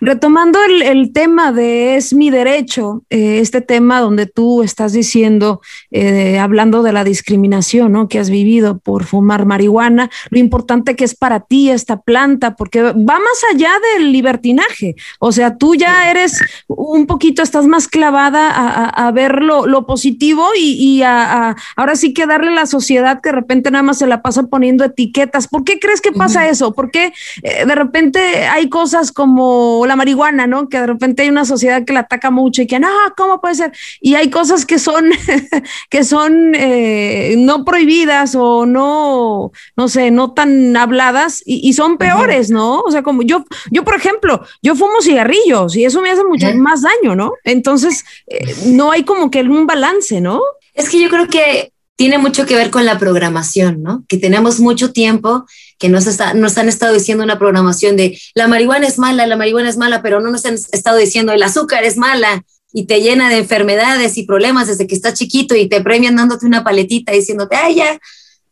Retomando 0.00 0.58
el, 0.64 1.12
tema 1.12 1.52
de 1.52 1.96
es 1.96 2.14
mi 2.14 2.30
derecho, 2.30 3.02
eh, 3.10 3.38
este 3.40 3.60
tema 3.60 4.00
donde 4.00 4.26
tú 4.26 4.62
estás 4.62 4.92
diciendo, 4.92 5.60
eh, 5.90 6.38
hablando 6.38 6.82
de 6.82 6.92
la 6.92 7.04
discriminación 7.04 7.92
¿no? 7.92 8.08
que 8.08 8.18
has 8.18 8.30
vivido 8.30 8.78
por 8.78 9.04
fumar 9.04 9.46
marihuana, 9.46 10.10
lo 10.30 10.38
importante 10.38 10.96
que 10.96 11.04
es 11.04 11.14
para 11.14 11.40
ti 11.40 11.70
esta 11.70 12.00
planta, 12.00 12.56
porque 12.56 12.82
va 12.82 12.92
más 12.94 13.44
allá 13.52 13.70
del 13.94 14.12
libertinaje. 14.12 14.94
O 15.18 15.32
sea, 15.32 15.56
tú 15.56 15.74
ya 15.74 16.10
eres 16.10 16.40
un 16.68 17.06
poquito, 17.06 17.42
estás 17.42 17.66
más 17.66 17.88
clavada 17.88 18.50
a, 18.50 19.10
ver 19.12 19.42
lo, 19.42 19.86
positivo 19.86 20.46
y, 20.56 21.02
a, 21.02 21.56
ahora 21.76 21.96
sí 21.96 22.14
que 22.14 22.26
darle 22.26 22.48
a 22.48 22.54
la 22.54 22.66
sociedad 22.66 23.20
que 23.20 23.30
de 23.30 23.36
repente 23.36 23.70
nada 23.70 23.82
más 23.82 23.98
se 23.98 24.06
la 24.06 24.22
pasa 24.22 24.44
poniendo 24.44 24.84
etiquetas. 24.84 25.48
¿Por 25.48 25.64
qué 25.64 25.78
crees 25.78 26.00
que 26.00 26.12
pasa 26.12 26.48
eso? 26.48 26.72
¿Por 26.72 26.90
qué 26.90 27.12
eh, 27.42 27.66
de 27.66 27.74
repente 27.74 28.20
hay 28.46 28.68
cosas 28.68 29.12
como 29.12 29.69
la 29.86 29.96
marihuana, 29.96 30.46
¿no? 30.46 30.68
Que 30.68 30.80
de 30.80 30.86
repente 30.86 31.22
hay 31.22 31.28
una 31.28 31.44
sociedad 31.44 31.84
que 31.84 31.92
la 31.92 32.00
ataca 32.00 32.30
mucho 32.30 32.62
y 32.62 32.66
que, 32.66 32.78
no, 32.78 32.88
¿cómo 33.16 33.40
puede 33.40 33.54
ser? 33.54 33.72
Y 34.00 34.14
hay 34.14 34.30
cosas 34.30 34.66
que 34.66 34.78
son, 34.78 35.10
que 35.90 36.04
son 36.04 36.54
eh, 36.54 37.34
no 37.38 37.64
prohibidas 37.64 38.34
o 38.34 38.66
no, 38.66 39.52
no 39.76 39.88
sé, 39.88 40.10
no 40.10 40.32
tan 40.32 40.76
habladas 40.76 41.42
y, 41.44 41.72
son 41.72 41.98
peores, 41.98 42.50
¿no? 42.50 42.80
O 42.80 42.90
sea, 42.90 43.02
como 43.02 43.22
yo, 43.22 43.44
yo, 43.70 43.84
por 43.84 43.94
ejemplo, 43.94 44.44
yo 44.62 44.74
fumo 44.74 45.00
cigarrillos 45.02 45.76
y 45.76 45.84
eso 45.84 46.00
me 46.00 46.10
hace 46.10 46.24
mucho 46.24 46.52
más 46.56 46.82
daño, 46.82 47.14
¿no? 47.14 47.32
Entonces, 47.44 48.04
eh, 48.26 48.54
no 48.66 48.90
hay 48.90 49.04
como 49.04 49.30
que 49.30 49.40
un 49.40 49.66
balance, 49.66 50.20
¿no? 50.20 50.40
Es 50.74 50.88
que 50.88 51.00
yo 51.00 51.08
creo 51.08 51.28
que 51.28 51.72
tiene 51.96 52.16
mucho 52.16 52.46
que 52.46 52.54
ver 52.54 52.70
con 52.70 52.86
la 52.86 52.98
programación, 52.98 53.82
¿no? 53.82 54.04
Que 54.08 54.16
tenemos 54.16 54.58
mucho 54.58 54.92
tiempo 54.92 55.44
que 55.80 55.88
nos, 55.88 56.06
está, 56.06 56.34
nos 56.34 56.58
han 56.58 56.68
estado 56.68 56.92
diciendo 56.92 57.24
una 57.24 57.38
programación 57.38 57.96
de 57.96 58.20
la 58.34 58.46
marihuana 58.46 58.86
es 58.86 58.98
mala, 58.98 59.26
la 59.26 59.36
marihuana 59.36 59.70
es 59.70 59.78
mala, 59.78 60.02
pero 60.02 60.20
no 60.20 60.30
nos 60.30 60.44
han 60.44 60.54
estado 60.54 60.98
diciendo 60.98 61.32
el 61.32 61.42
azúcar 61.42 61.84
es 61.84 61.96
mala 61.96 62.44
y 62.70 62.84
te 62.84 63.00
llena 63.00 63.30
de 63.30 63.38
enfermedades 63.38 64.18
y 64.18 64.24
problemas 64.24 64.68
desde 64.68 64.86
que 64.86 64.94
estás 64.94 65.14
chiquito 65.14 65.56
y 65.56 65.68
te 65.68 65.80
premian 65.80 66.16
dándote 66.16 66.44
una 66.44 66.62
paletita 66.62 67.12
diciéndote, 67.12 67.56
ay, 67.56 67.76
ya. 67.76 67.98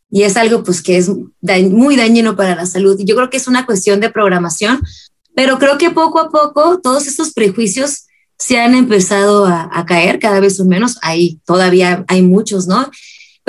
Y 0.09 0.23
es 0.23 0.37
algo 0.37 0.63
pues 0.63 0.81
que 0.81 0.97
es 0.97 1.09
muy 1.69 1.95
dañino 1.95 2.35
para 2.35 2.55
la 2.55 2.65
salud. 2.65 2.99
Y 2.99 3.05
yo 3.05 3.15
creo 3.15 3.29
que 3.29 3.37
es 3.37 3.47
una 3.47 3.67
cuestión 3.67 3.99
de 3.99 4.09
programación, 4.09 4.81
pero 5.35 5.59
creo 5.59 5.77
que 5.77 5.91
poco 5.91 6.19
a 6.19 6.31
poco 6.31 6.79
todos 6.81 7.05
estos 7.05 7.31
prejuicios 7.31 8.07
se 8.39 8.59
han 8.59 8.73
empezado 8.73 9.45
a, 9.45 9.69
a 9.71 9.85
caer 9.85 10.17
cada 10.17 10.39
vez 10.39 10.59
menos. 10.61 10.97
Ahí 11.03 11.39
todavía 11.45 12.05
hay 12.07 12.23
muchos, 12.23 12.65
¿no? 12.65 12.89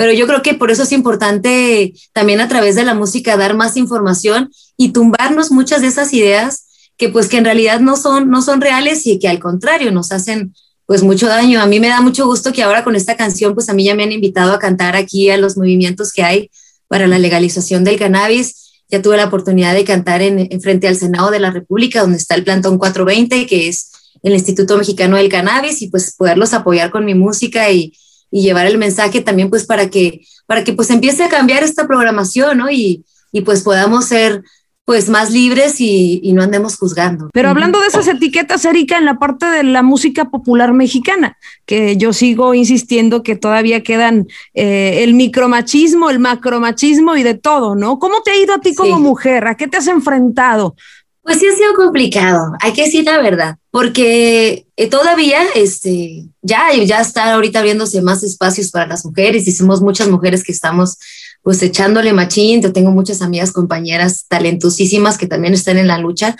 Pero 0.01 0.15
yo 0.15 0.27
creo 0.27 0.41
que 0.41 0.55
por 0.55 0.71
eso 0.71 0.85
es 0.85 0.93
importante 0.93 1.93
también 2.15 2.41
a 2.41 2.49
través 2.49 2.75
de 2.75 2.85
la 2.85 2.95
música 2.95 3.37
dar 3.37 3.53
más 3.53 3.77
información 3.77 4.51
y 4.79 4.93
tumbarnos 4.93 5.53
muchas 5.53 5.83
de 5.83 5.89
esas 5.89 6.15
ideas 6.15 6.69
que 6.97 7.11
pues 7.11 7.29
que 7.29 7.37
en 7.37 7.45
realidad 7.45 7.81
no 7.81 7.99
son, 7.99 8.31
no 8.31 8.41
son 8.41 8.63
reales 8.63 9.07
y 9.07 9.19
que 9.19 9.29
al 9.29 9.39
contrario 9.39 9.93
nos 9.93 10.11
hacen 10.11 10.55
pues 10.87 11.03
mucho 11.03 11.27
daño. 11.27 11.61
A 11.61 11.67
mí 11.67 11.81
me 11.81 11.89
da 11.89 12.01
mucho 12.01 12.25
gusto 12.25 12.51
que 12.51 12.63
ahora 12.63 12.83
con 12.83 12.97
esta 12.97 13.15
canción 13.15 13.53
pues 13.53 13.69
a 13.69 13.75
mí 13.75 13.85
ya 13.85 13.95
me 13.95 14.05
han 14.05 14.13
invitado 14.13 14.55
a 14.55 14.59
cantar 14.59 14.97
aquí 14.97 15.29
a 15.29 15.37
los 15.37 15.59
movimientos 15.59 16.15
que 16.15 16.23
hay 16.23 16.51
para 16.89 17.07
la 17.07 17.19
legalización 17.19 17.85
del 17.85 17.99
cannabis. 17.99 18.73
Ya 18.89 19.03
tuve 19.03 19.19
la 19.19 19.27
oportunidad 19.27 19.75
de 19.75 19.85
cantar 19.85 20.23
en, 20.23 20.49
en 20.51 20.61
frente 20.63 20.89
al 20.89 20.97
Senado 20.97 21.31
de 21.31 21.41
la 21.41 21.51
República, 21.51 22.01
donde 22.01 22.17
está 22.17 22.37
el 22.37 22.45
Plantón 22.45 22.79
420, 22.79 23.47
que 23.47 23.69
es 23.69 23.91
el 24.23 24.33
Instituto 24.33 24.79
Mexicano 24.79 25.19
del 25.19 25.29
Cannabis, 25.29 25.83
y 25.83 25.89
pues 25.89 26.15
poderlos 26.17 26.55
apoyar 26.55 26.91
con 26.91 27.05
mi 27.05 27.15
música 27.15 27.71
y, 27.71 27.93
y 28.31 28.43
llevar 28.43 28.67
el 28.67 28.79
mensaje 28.79 29.21
también 29.21 29.51
pues 29.51 29.67
para 29.67 29.91
que, 29.91 30.23
para 30.47 30.65
que 30.65 30.73
pues 30.73 30.91
empiece 30.91 31.25
a 31.25 31.29
cambiar 31.29 31.63
esta 31.63 31.87
programación, 31.87 32.59
¿no? 32.59 32.71
Y, 32.71 33.05
y 33.33 33.41
pues 33.43 33.63
podamos 33.63 34.07
ser 34.07 34.43
pues 34.91 35.09
más 35.09 35.31
libres 35.31 35.77
y, 35.79 36.33
no 36.35 36.43
andemos 36.43 36.77
juzgando. 36.77 37.31
Pero 37.33 37.49
hablando 37.49 37.81
de 37.81 37.87
esas 37.87 38.09
etiquetas, 38.09 38.65
Erika, 38.65 38.99
en 38.99 39.05
la 39.05 39.21
parte 39.21 39.47
de 39.47 39.63
la 39.63 39.85
música 39.85 40.31
popular 40.31 40.73
mexicana, 40.73 41.39
que 41.65 41.97
yo 41.97 42.13
sigo 42.13 42.55
insistiendo 42.55 43.23
que 43.23 43.37
todavía 43.37 43.85
quedan 43.85 44.27
eh, 44.53 45.05
el 45.05 45.15
micromachismo, 45.15 46.11
el 46.11 46.19
macromachismo 46.19 47.15
y 47.15 47.23
de 47.23 47.35
todo, 47.35 47.77
¿no? 47.77 48.01
¿Cómo 48.01 48.23
te 48.23 48.33
ha 48.33 48.37
ido 48.37 48.53
a 48.53 48.61
ti 48.61 48.75
como 48.75 48.99
mujer? 48.99 49.47
¿A 49.47 49.57
qué 49.57 49.69
te 49.69 49.77
has 49.77 49.87
enfrentado? 49.87 50.75
Pues 51.23 51.39
sí 51.39 51.47
ha 51.47 51.55
sido 51.55 51.75
complicado, 51.75 52.53
hay 52.61 52.73
que 52.73 52.85
decir 52.85 53.05
la 53.05 53.21
verdad, 53.21 53.57
porque 53.71 54.67
eh, 54.77 54.89
todavía 54.89 55.43
este, 55.55 56.25
ya, 56.41 56.73
ya 56.73 57.01
está 57.01 57.35
ahorita 57.35 57.59
abriéndose 57.59 58.01
más 58.01 58.23
espacios 58.23 58.71
para 58.71 58.87
las 58.87 59.05
mujeres 59.05 59.47
y 59.47 59.53
somos 59.53 59.83
muchas 59.83 60.09
mujeres 60.09 60.43
que 60.43 60.53
estamos 60.53 60.97
pues 61.43 61.63
echándole 61.63 62.13
machín, 62.13 62.63
yo 62.63 62.73
tengo 62.73 62.91
muchas 62.91 63.23
amigas, 63.23 63.53
compañeras 63.53 64.27
talentosísimas 64.29 65.19
que 65.19 65.27
también 65.27 65.55
están 65.55 65.79
en 65.79 65.89
la 65.89 65.99
lucha, 65.99 66.37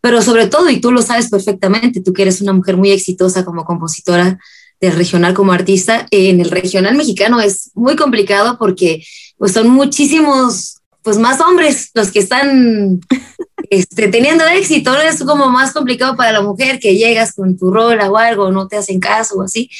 pero 0.00 0.20
sobre 0.20 0.48
todo, 0.48 0.68
y 0.68 0.80
tú 0.80 0.90
lo 0.90 1.02
sabes 1.02 1.30
perfectamente, 1.30 2.02
tú 2.02 2.12
que 2.12 2.22
eres 2.22 2.40
una 2.40 2.52
mujer 2.52 2.76
muy 2.76 2.90
exitosa 2.90 3.44
como 3.44 3.64
compositora 3.64 4.38
del 4.80 4.92
regional 4.92 5.34
como 5.34 5.52
artista, 5.52 6.06
en 6.10 6.40
el 6.40 6.50
regional 6.50 6.94
mexicano 6.94 7.40
es 7.40 7.70
muy 7.74 7.96
complicado 7.96 8.58
porque 8.58 9.04
pues 9.38 9.52
son 9.52 9.68
muchísimos, 9.68 10.82
pues 11.04 11.18
más 11.18 11.40
hombres 11.40 11.90
los 11.94 12.10
que 12.10 12.18
están 12.18 12.98
este, 13.70 14.08
teniendo 14.08 14.44
éxito, 14.46 14.96
es 14.96 15.22
como 15.22 15.50
más 15.50 15.72
complicado 15.72 16.16
para 16.16 16.32
la 16.32 16.42
mujer 16.42 16.80
que 16.80 16.96
llegas 16.96 17.34
con 17.34 17.56
tu 17.56 17.70
rola 17.70 18.10
o 18.10 18.16
algo, 18.16 18.50
no 18.50 18.66
te 18.66 18.76
hacen 18.76 19.00
caso 19.00 19.36
o 19.36 19.42
así. 19.42 19.70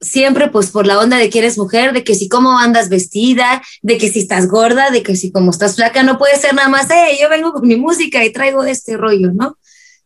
Siempre 0.00 0.48
pues 0.50 0.70
por 0.70 0.86
la 0.86 1.00
onda 1.00 1.16
de 1.16 1.30
que 1.30 1.38
eres 1.38 1.56
mujer, 1.56 1.94
de 1.94 2.04
que 2.04 2.14
si 2.14 2.28
cómo 2.28 2.58
andas 2.58 2.90
vestida, 2.90 3.62
de 3.80 3.96
que 3.96 4.10
si 4.10 4.20
estás 4.20 4.46
gorda, 4.46 4.90
de 4.90 5.02
que 5.02 5.16
si 5.16 5.32
como 5.32 5.50
estás 5.50 5.76
flaca, 5.76 6.02
no 6.02 6.18
puede 6.18 6.36
ser 6.36 6.54
nada 6.54 6.68
más, 6.68 6.86
hey, 6.90 7.16
yo 7.20 7.30
vengo 7.30 7.54
con 7.54 7.66
mi 7.66 7.76
música 7.76 8.22
y 8.22 8.30
traigo 8.30 8.62
este 8.64 8.98
rollo, 8.98 9.32
¿no? 9.32 9.56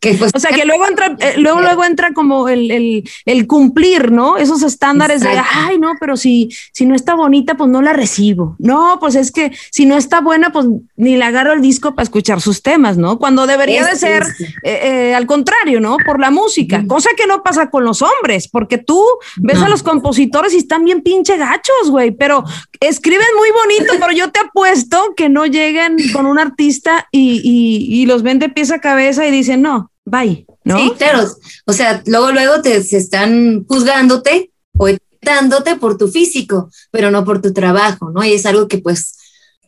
Pues, 0.01 0.31
o 0.33 0.39
sea, 0.39 0.53
que 0.53 0.65
luego 0.65 0.87
entra, 0.87 1.17
eh, 1.19 1.35
luego, 1.39 1.61
luego 1.61 1.85
entra 1.85 2.13
como 2.13 2.49
el, 2.49 2.71
el, 2.71 3.11
el, 3.25 3.47
cumplir, 3.49 4.13
¿no? 4.13 4.37
Esos 4.37 4.63
estándares 4.63 5.23
de, 5.23 5.31
ay, 5.31 5.79
no, 5.79 5.95
pero 5.99 6.17
si, 6.17 6.51
si 6.73 6.87
no 6.87 6.95
está 6.95 7.15
bonita, 7.15 7.57
pues 7.57 7.69
no 7.69 7.83
la 7.83 7.93
recibo. 7.93 8.55
No, 8.61 8.99
pues 9.01 9.17
es 9.17 9.33
que 9.33 9.51
si 9.73 9.87
no 9.87 9.97
está 9.97 10.21
buena, 10.21 10.53
pues 10.53 10.67
ni 10.95 11.17
le 11.17 11.25
agarro 11.25 11.53
el 11.53 11.63
disco 11.63 11.97
para 11.97 12.05
escuchar 12.05 12.41
sus 12.41 12.63
temas, 12.63 12.97
¿no? 12.97 13.19
Cuando 13.19 13.49
debería 13.49 13.85
de 13.85 13.97
ser 13.97 14.23
eh, 14.63 14.81
eh, 14.83 15.15
al 15.17 15.27
contrario, 15.27 15.81
¿no? 15.81 15.97
Por 16.07 16.21
la 16.21 16.31
música, 16.31 16.85
cosa 16.87 17.11
que 17.17 17.27
no 17.27 17.43
pasa 17.43 17.69
con 17.69 17.85
los 17.85 18.01
hombres, 18.01 18.47
porque 18.47 18.79
tú 18.79 19.03
ves 19.39 19.61
a 19.61 19.69
los 19.69 19.83
compositores 19.83 20.55
y 20.55 20.59
están 20.59 20.85
bien 20.85 21.03
pinche 21.03 21.37
gachos, 21.37 21.91
güey, 21.91 22.13
pero 22.13 22.45
escriben 22.79 23.27
muy 23.37 23.51
bonito, 23.51 23.95
pero 23.99 24.13
yo 24.13 24.31
te 24.31 24.39
apuesto 24.39 25.15
que 25.17 25.29
no 25.29 25.45
lleguen 25.47 25.97
con 26.13 26.27
un 26.27 26.39
artista 26.39 27.09
y, 27.11 27.41
y, 27.43 28.03
y 28.03 28.07
los 28.07 28.23
ven 28.23 28.39
de 28.39 28.49
pies 28.49 28.71
a 28.71 28.81
cabeza 28.81 29.27
y 29.27 29.33
dicen, 29.33 29.63
no, 29.63 29.88
bye, 30.09 30.47
¿no? 30.65 30.79
Sí, 30.79 30.93
claro. 30.99 31.27
O 31.67 31.73
sea, 31.73 32.03
luego, 32.07 32.33
luego 32.33 32.63
te 32.63 32.83
se 32.83 32.97
están 32.97 33.65
juzgándote 33.67 34.53
o 34.77 34.89
dándote 35.23 35.77
por 35.77 35.99
tu 35.99 36.09
físico, 36.09 36.71
pero 36.91 37.11
no 37.11 37.25
por 37.25 37.43
tu 37.43 37.53
trabajo, 37.53 38.11
¿no? 38.11 38.25
Y 38.25 38.33
es 38.33 38.47
algo 38.47 38.69
que 38.69 38.79
pues 38.79 39.17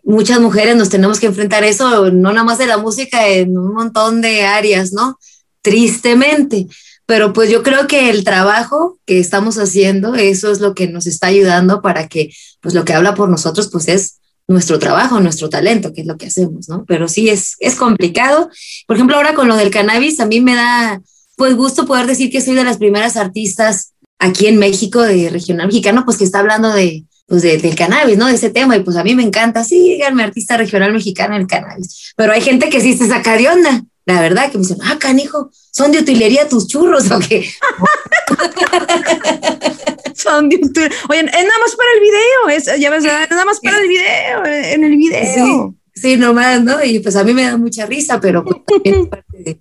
muchas 0.04 0.40
mujeres 0.40 0.76
nos 0.76 0.88
tenemos 0.88 1.20
que 1.20 1.26
enfrentar 1.26 1.64
eso, 1.64 2.10
no 2.10 2.32
nada 2.32 2.44
más 2.44 2.58
de 2.58 2.66
la 2.66 2.78
música, 2.78 3.28
en 3.28 3.58
un 3.58 3.74
montón 3.74 4.20
de 4.20 4.42
áreas, 4.42 4.92
¿no? 4.92 5.18
Tristemente. 5.62 6.66
Pero 7.06 7.32
pues 7.32 7.50
yo 7.50 7.62
creo 7.62 7.86
que 7.86 8.08
el 8.10 8.22
trabajo 8.22 8.98
que 9.04 9.18
estamos 9.18 9.58
haciendo, 9.58 10.14
eso 10.14 10.50
es 10.52 10.60
lo 10.60 10.74
que 10.74 10.86
nos 10.86 11.06
está 11.06 11.26
ayudando 11.26 11.82
para 11.82 12.08
que, 12.08 12.30
pues 12.60 12.74
lo 12.74 12.84
que 12.84 12.94
habla 12.94 13.14
por 13.14 13.28
nosotros, 13.28 13.68
pues 13.70 13.88
es 13.88 14.19
nuestro 14.50 14.78
trabajo, 14.78 15.20
nuestro 15.20 15.48
talento, 15.48 15.92
que 15.92 16.00
es 16.00 16.06
lo 16.06 16.16
que 16.16 16.26
hacemos, 16.26 16.68
¿no? 16.68 16.84
Pero 16.86 17.08
sí 17.08 17.28
es, 17.28 17.56
es 17.60 17.76
complicado. 17.76 18.50
Por 18.86 18.96
ejemplo, 18.96 19.16
ahora 19.16 19.34
con 19.34 19.46
lo 19.46 19.56
del 19.56 19.70
cannabis, 19.70 20.18
a 20.18 20.26
mí 20.26 20.40
me 20.40 20.54
da 20.54 21.00
pues 21.36 21.54
gusto 21.54 21.86
poder 21.86 22.06
decir 22.06 22.30
que 22.30 22.40
soy 22.40 22.54
de 22.54 22.64
las 22.64 22.76
primeras 22.76 23.16
artistas 23.16 23.92
aquí 24.18 24.46
en 24.46 24.58
México 24.58 25.00
de 25.02 25.30
regional 25.30 25.68
mexicano, 25.68 26.04
pues 26.04 26.18
que 26.18 26.24
está 26.24 26.40
hablando 26.40 26.72
de, 26.72 27.04
pues 27.26 27.42
del 27.42 27.74
cannabis, 27.76 28.18
¿no? 28.18 28.26
De 28.26 28.34
ese 28.34 28.50
tema, 28.50 28.76
y 28.76 28.82
pues 28.82 28.96
a 28.96 29.04
mí 29.04 29.14
me 29.14 29.22
encanta, 29.22 29.62
sí, 29.62 29.78
díganme 29.78 30.24
artista 30.24 30.56
regional 30.56 30.92
mexicano 30.92 31.36
el 31.36 31.46
cannabis. 31.46 32.12
Pero 32.16 32.32
hay 32.32 32.40
gente 32.40 32.68
que 32.68 32.80
sí 32.80 32.98
se 32.98 33.06
saca 33.06 33.36
de 33.36 33.48
onda, 33.48 33.84
la 34.06 34.20
verdad, 34.20 34.50
que 34.50 34.58
me 34.58 34.62
dicen, 34.62 34.78
ah, 34.82 34.98
canijo, 34.98 35.50
son 35.70 35.92
de 35.92 35.98
utilería 36.00 36.48
tus 36.48 36.66
churros, 36.66 37.10
¿o 37.10 37.18
qué? 37.20 37.48
Oye, 41.08 41.20
es 41.20 41.32
nada 41.32 41.58
más 41.60 41.76
para 41.76 41.90
el 41.94 42.00
video, 42.00 42.48
es, 42.50 42.80
ya 42.80 42.90
ves, 42.90 43.04
nada 43.04 43.44
más 43.44 43.60
para 43.60 43.78
el 43.78 43.88
video, 43.88 44.44
en 44.44 44.84
el 44.84 44.96
video. 44.96 45.74
Sí, 45.94 46.00
sí, 46.00 46.16
nomás, 46.16 46.62
¿no? 46.62 46.82
Y 46.84 47.00
pues 47.00 47.16
a 47.16 47.24
mí 47.24 47.32
me 47.32 47.44
da 47.44 47.56
mucha 47.56 47.86
risa, 47.86 48.20
pero 48.20 48.44
pues, 48.44 48.58
parte 49.08 49.38
de, 49.38 49.60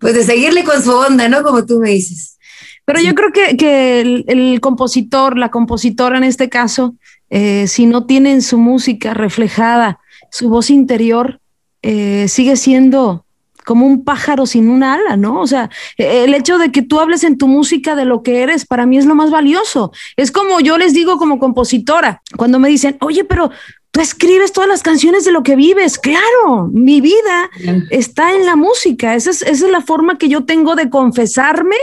pues 0.00 0.14
de 0.14 0.24
seguirle 0.24 0.64
con 0.64 0.82
su 0.82 0.92
onda, 0.92 1.28
¿no? 1.28 1.42
Como 1.42 1.64
tú 1.66 1.78
me 1.78 1.90
dices. 1.90 2.38
Pero 2.84 3.00
yo 3.00 3.14
creo 3.14 3.32
que, 3.32 3.56
que 3.56 4.00
el, 4.00 4.60
compositor, 4.60 5.36
la 5.36 5.50
compositora 5.50 6.16
en 6.18 6.24
este 6.24 6.48
caso, 6.48 6.94
eh, 7.30 7.66
si 7.66 7.86
no 7.86 8.06
tiene 8.06 8.32
en 8.32 8.42
su 8.42 8.58
música 8.58 9.12
reflejada 9.12 9.98
su 10.30 10.48
voz 10.48 10.70
interior, 10.70 11.40
eh, 11.82 12.26
sigue 12.28 12.56
siendo 12.56 13.25
como 13.66 13.84
un 13.84 14.04
pájaro 14.04 14.46
sin 14.46 14.70
un 14.70 14.84
ala, 14.84 15.16
¿no? 15.16 15.40
O 15.40 15.46
sea, 15.48 15.68
el 15.96 16.32
hecho 16.34 16.56
de 16.56 16.70
que 16.70 16.82
tú 16.82 17.00
hables 17.00 17.24
en 17.24 17.36
tu 17.36 17.48
música 17.48 17.96
de 17.96 18.04
lo 18.04 18.22
que 18.22 18.42
eres, 18.42 18.64
para 18.64 18.86
mí 18.86 18.96
es 18.96 19.06
lo 19.06 19.16
más 19.16 19.32
valioso. 19.32 19.90
Es 20.16 20.30
como 20.30 20.60
yo 20.60 20.78
les 20.78 20.94
digo 20.94 21.18
como 21.18 21.40
compositora, 21.40 22.22
cuando 22.36 22.60
me 22.60 22.68
dicen, 22.68 22.96
oye, 23.00 23.24
pero 23.24 23.50
tú 23.90 24.00
escribes 24.00 24.52
todas 24.52 24.68
las 24.68 24.84
canciones 24.84 25.24
de 25.24 25.32
lo 25.32 25.42
que 25.42 25.56
vives. 25.56 25.98
Claro, 25.98 26.70
mi 26.72 27.00
vida 27.00 27.50
está 27.90 28.36
en 28.36 28.46
la 28.46 28.54
música. 28.54 29.16
Esa 29.16 29.30
es, 29.30 29.42
esa 29.42 29.66
es 29.66 29.72
la 29.72 29.80
forma 29.80 30.16
que 30.16 30.28
yo 30.28 30.44
tengo 30.44 30.76
de 30.76 30.88
confesarme 30.88 31.76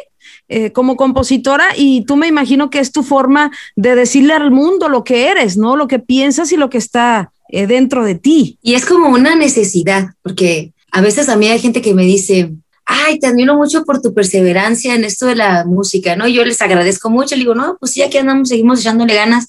eh, 0.47 0.71
como 0.71 0.95
compositora 0.95 1.65
y 1.75 2.05
tú 2.05 2.15
me 2.15 2.27
imagino 2.27 2.69
que 2.69 2.79
es 2.79 2.93
tu 2.93 3.03
forma 3.03 3.51
de 3.75 3.95
decirle 3.95 4.33
al 4.33 4.51
mundo 4.51 4.87
lo 4.87 5.03
que 5.03 5.27
eres, 5.27 5.57
¿no? 5.57 5.75
Lo 5.75 5.89
que 5.89 5.99
piensas 5.99 6.53
y 6.53 6.57
lo 6.57 6.69
que 6.69 6.77
está 6.77 7.33
eh, 7.49 7.67
dentro 7.67 8.05
de 8.05 8.15
ti. 8.15 8.57
Y 8.61 8.73
es 8.73 8.85
como 8.85 9.09
una 9.09 9.35
necesidad, 9.35 10.09
porque 10.21 10.72
a 10.93 11.01
veces 11.01 11.27
a 11.27 11.35
mí 11.35 11.47
hay 11.47 11.59
gente 11.59 11.81
que 11.81 11.95
me 11.95 12.05
dice, 12.05 12.53
ay, 12.85 13.17
te 13.17 13.25
admiro 13.25 13.55
mucho 13.55 13.83
por 13.83 13.99
tu 13.99 14.13
perseverancia 14.13 14.93
en 14.93 15.03
esto 15.03 15.25
de 15.25 15.35
la 15.35 15.65
música, 15.65 16.15
¿no? 16.15 16.27
Yo 16.27 16.45
les 16.45 16.61
agradezco 16.61 17.09
mucho, 17.09 17.35
le 17.35 17.41
digo, 17.41 17.55
no, 17.55 17.77
pues 17.79 17.93
sí, 17.93 18.03
aquí 18.03 18.19
andamos, 18.19 18.49
seguimos 18.49 18.79
echándole 18.79 19.15
ganas, 19.15 19.47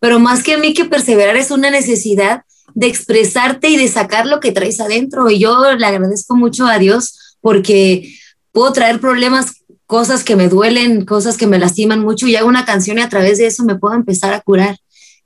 pero 0.00 0.20
más 0.20 0.42
que 0.42 0.52
a 0.52 0.58
mí 0.58 0.74
que 0.74 0.84
perseverar 0.84 1.34
es 1.36 1.50
una 1.50 1.70
necesidad 1.70 2.42
de 2.74 2.88
expresarte 2.88 3.70
y 3.70 3.78
de 3.78 3.88
sacar 3.88 4.26
lo 4.26 4.38
que 4.38 4.52
traes 4.52 4.80
adentro. 4.80 5.30
Y 5.30 5.38
yo 5.38 5.72
le 5.72 5.86
agradezco 5.86 6.36
mucho 6.36 6.66
a 6.66 6.78
Dios 6.78 7.36
porque 7.40 8.14
puedo 8.52 8.70
traer 8.74 9.00
problemas, 9.00 9.64
cosas 9.86 10.24
que 10.24 10.36
me 10.36 10.50
duelen, 10.50 11.06
cosas 11.06 11.38
que 11.38 11.46
me 11.46 11.58
lastiman 11.58 12.00
mucho 12.00 12.26
y 12.26 12.36
hago 12.36 12.48
una 12.48 12.66
canción 12.66 12.98
y 12.98 13.00
a 13.00 13.08
través 13.08 13.38
de 13.38 13.46
eso 13.46 13.64
me 13.64 13.78
puedo 13.78 13.94
empezar 13.94 14.34
a 14.34 14.40
curar. 14.40 14.76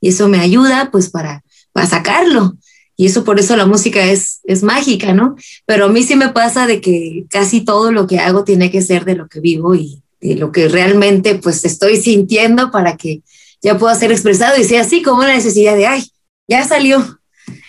Y 0.01 0.11
eso 0.11 0.29
me 0.29 0.39
ayuda 0.39 0.91
pues 0.93 1.11
para, 1.11 1.43
para 1.73 1.89
sacarlo 1.89 2.57
y 2.97 3.07
eso 3.07 3.25
por 3.25 3.39
eso 3.39 3.57
la 3.57 3.67
música 3.67 4.05
es, 4.05 4.41
es 4.45 4.63
mágica, 4.63 5.13
¿no? 5.13 5.37
Pero 5.67 5.87
a 5.87 5.89
mí 5.89 6.03
sí 6.03 6.17
me 6.17 6.31
pasa 6.31 6.67
de 6.67 6.81
que 6.81 7.27
casi 7.29 7.61
todo 7.61 7.93
lo 7.93 8.07
que 8.07 8.19
hago 8.19 8.45
tiene 8.45 8.71
que 8.71 8.81
ser 8.81 9.05
de 9.05 9.15
lo 9.15 9.29
que 9.29 9.41
vivo 9.41 9.75
y 9.75 10.03
de 10.21 10.37
lo 10.37 10.51
que 10.51 10.69
realmente 10.69 11.35
pues 11.35 11.65
estoy 11.65 11.99
sintiendo 11.99 12.71
para 12.71 12.97
que 12.97 13.21
ya 13.61 13.77
pueda 13.79 13.95
ser 13.95 14.13
expresado 14.13 14.59
y 14.59 14.65
sea 14.65 14.81
así 14.81 15.03
como 15.03 15.19
una 15.19 15.35
necesidad 15.35 15.77
de, 15.77 15.87
ay, 15.87 16.05
ya 16.49 16.65
salió. 16.65 17.21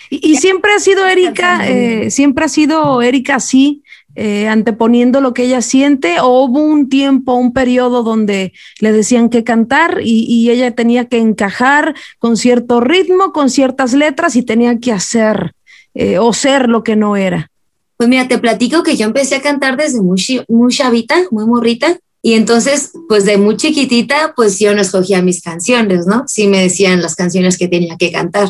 Y, 0.10 0.38
siempre 0.38 0.72
ha 0.74 0.80
sido 0.80 1.06
Erika, 1.06 1.68
eh, 1.68 2.10
siempre 2.12 2.46
ha 2.46 2.50
sido 2.50 3.02
Erika 3.02 3.36
así, 3.36 3.84
eh, 4.20 4.48
anteponiendo 4.48 5.22
lo 5.22 5.36
que 5.36 5.44
ella 5.44 5.62
siente, 5.62 6.20
o 6.20 6.44
hubo 6.44 6.60
un 6.60 6.90
tiempo, 6.90 7.36
un 7.36 7.54
periodo 7.54 8.02
donde 8.02 8.52
le 8.80 8.92
decían 8.92 9.30
que 9.30 9.44
cantar 9.44 10.00
y, 10.04 10.50
ella 10.50 10.72
tenía 10.72 11.06
que 11.06 11.20
encajar 11.20 11.94
con 12.18 12.36
cierto 12.36 12.82
ritmo, 12.82 13.32
con 13.32 13.52
ciertas 13.52 13.94
letras 13.94 14.36
y 14.36 14.42
tenía 14.42 14.80
que 14.80 14.92
hacer 14.92 15.54
eh, 15.94 16.18
o 16.18 16.34
ser 16.34 16.68
lo 16.68 16.84
que 16.84 16.96
no 16.96 17.16
era. 17.16 17.52
Pues 17.96 18.10
mira, 18.10 18.28
te 18.28 18.40
platico 18.40 18.82
que 18.82 18.98
yo 18.98 19.06
empecé 19.06 19.36
a 19.36 19.42
cantar 19.44 19.78
desde 19.78 20.02
muy, 20.02 20.20
muy 20.48 20.74
chavita, 20.74 21.16
muy 21.30 21.46
morrita, 21.46 22.00
y 22.24 22.34
entonces, 22.34 22.94
pues 23.08 23.26
de 23.26 23.38
muy 23.38 23.56
chiquitita, 23.56 24.34
pues 24.36 24.58
yo 24.58 24.74
no 24.74 24.82
escogía 24.82 25.22
mis 25.22 25.44
canciones, 25.44 26.08
¿no? 26.08 26.24
Sí 26.28 26.48
me 26.48 26.60
decían 26.60 27.04
las 27.04 27.14
canciones 27.14 27.56
que 27.56 27.68
tenía 27.68 27.98
que 27.98 28.12
cantar. 28.12 28.50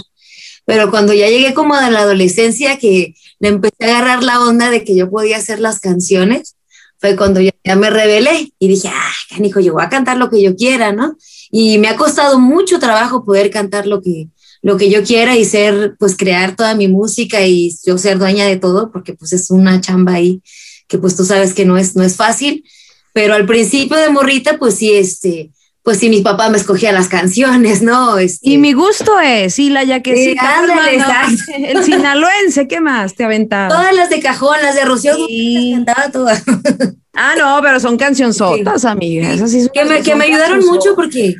Pero 0.67 0.91
cuando 0.91 1.13
ya 1.13 1.29
llegué 1.29 1.53
como 1.53 1.75
a 1.75 1.89
la 1.89 2.01
adolescencia, 2.01 2.77
que 2.77 3.15
le 3.39 3.47
empecé 3.47 3.85
a 3.85 3.87
agarrar 3.87 4.21
la 4.21 4.41
onda 4.41 4.69
de 4.69 4.83
que 4.83 4.97
yo 4.97 5.09
podía 5.09 5.37
hacer 5.37 5.61
las 5.61 5.79
canciones, 5.79 6.57
fue 6.99 7.15
cuando 7.15 7.39
ya, 7.39 7.53
me 7.77 7.89
rebelé 7.89 8.51
y 8.59 8.67
dije, 8.67 8.89
ah, 8.89 9.13
canijo, 9.29 9.61
yo 9.61 9.71
voy 9.71 9.83
a 9.83 9.87
cantar 9.87 10.17
lo 10.17 10.29
que 10.29 10.41
yo 10.41 10.57
quiera, 10.57 10.91
¿no? 10.91 11.15
Y 11.51 11.77
me 11.77 11.87
ha 11.87 11.95
costado 11.95 12.37
mucho 12.37 12.79
trabajo 12.79 13.23
poder 13.23 13.49
cantar 13.49 13.87
lo 13.87 14.01
que, 14.01 14.27
lo 14.61 14.75
que 14.75 14.89
yo 14.89 15.03
quiera 15.03 15.37
y 15.37 15.45
ser, 15.45 15.95
pues 15.97 16.17
crear 16.17 16.57
toda 16.57 16.75
mi 16.75 16.89
música 16.89 17.47
y 17.47 17.73
yo 17.85 17.97
ser 17.97 18.19
dueña 18.19 18.45
de 18.45 18.57
todo, 18.57 18.91
porque 18.91 19.13
pues 19.13 19.31
es 19.31 19.49
una 19.49 19.79
chamba 19.79 20.15
ahí 20.15 20.41
que 20.89 20.97
pues 20.97 21.15
tú 21.15 21.23
sabes 21.23 21.53
que 21.53 21.63
no 21.63 21.77
es, 21.77 21.95
no 21.95 22.03
es 22.03 22.17
fácil, 22.17 22.65
pero 23.13 23.35
al 23.35 23.45
principio 23.45 23.95
de 23.95 24.09
morrita, 24.09 24.59
pues 24.59 24.75
sí, 24.75 24.91
este, 24.91 25.51
pues 25.87 25.99
si 25.99 26.09
mi 26.09 26.19
papá 26.19 26.49
me 26.49 26.57
escogía 26.57 26.91
las 26.91 27.07
canciones, 27.07 27.81
¿no? 27.81 28.17
Este, 28.17 28.49
y 28.49 28.57
mi 28.57 28.73
gusto 28.73 29.21
es, 29.21 29.57
y 29.57 29.69
la 29.69 29.85
yaquecita, 29.85 30.65
el 31.59 31.81
sinaloense, 31.81 32.67
¿qué 32.67 32.81
más 32.81 33.15
te 33.15 33.23
aventaba? 33.23 33.69
Todas 33.69 33.95
las 33.95 34.09
de 34.09 34.19
cajón, 34.19 34.57
las 34.61 34.75
de 34.75 34.83
Rocío, 34.83 35.15
sí. 35.15 35.81
todas. 36.11 36.43
Ah, 37.13 37.35
no, 37.39 37.59
pero 37.63 37.79
son 37.79 37.95
cancionzotas, 37.95 38.81
sí. 38.81 38.87
amigas. 38.87 39.39
que 39.73 39.85
me, 39.85 40.01
que 40.01 40.13
me 40.13 40.25
ayudaron 40.25 40.59
mucho 40.65 40.93
porque 40.93 41.35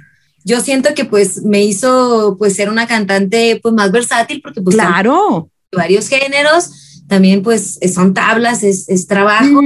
yo 0.46 0.62
siento 0.62 0.94
que 0.96 1.04
pues 1.04 1.44
me 1.44 1.66
hizo 1.66 2.38
pues 2.40 2.56
ser 2.56 2.70
una 2.70 2.88
cantante 2.88 3.60
pues 3.62 3.76
más 3.76 3.92
versátil 3.92 4.42
porque 4.42 4.62
pues 4.62 4.78
claro 4.78 5.52
varios 5.72 6.08
géneros 6.08 7.04
también 7.08 7.44
pues 7.44 7.78
son 7.94 8.16
tablas 8.16 8.64
es, 8.64 8.90
es 8.90 9.06
trabajo 9.06 9.62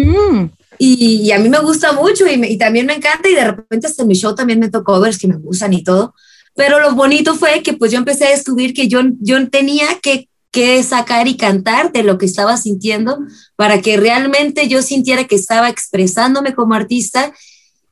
y, 0.77 1.21
y, 1.23 1.31
a 1.31 1.39
mí 1.39 1.49
me 1.49 1.59
gusta 1.59 1.91
mucho 1.93 2.25
y, 2.27 2.33
y, 2.45 2.57
también 2.57 2.85
me 2.85 2.93
encanta 2.93 3.29
y 3.29 3.35
de 3.35 3.43
repente 3.43 3.87
hasta 3.87 4.01
en 4.01 4.07
mi 4.07 4.15
show 4.15 4.33
también 4.33 4.59
me 4.59 4.69
tocó 4.69 4.93
covers 4.93 5.17
que 5.17 5.27
me 5.27 5.35
gustan 5.35 5.73
y 5.73 5.83
todo 5.83 6.13
pero 6.55 6.79
lo 6.79 6.93
bonito 6.93 7.35
fue 7.35 7.63
que 7.63 7.73
pues 7.73 7.91
yo 7.91 7.97
empecé 7.97 8.27
a 8.27 8.31
descubrir 8.31 8.73
que 8.73 8.87
yo, 8.87 9.01
yo 9.19 9.49
tenía 9.49 9.87
que, 10.01 10.27
que 10.51 10.81
sacar 10.83 11.27
y 11.27 11.37
cantar 11.37 11.91
de 11.91 12.03
lo 12.03 12.17
que 12.17 12.25
estaba 12.25 12.57
sintiendo 12.57 13.19
para 13.55 13.81
que 13.81 13.97
realmente 13.97 14.67
yo 14.67 14.81
sintiera 14.81 15.25
que 15.25 15.35
estaba 15.35 15.69
expresándome 15.69 16.53
como 16.53 16.73
artista 16.73 17.33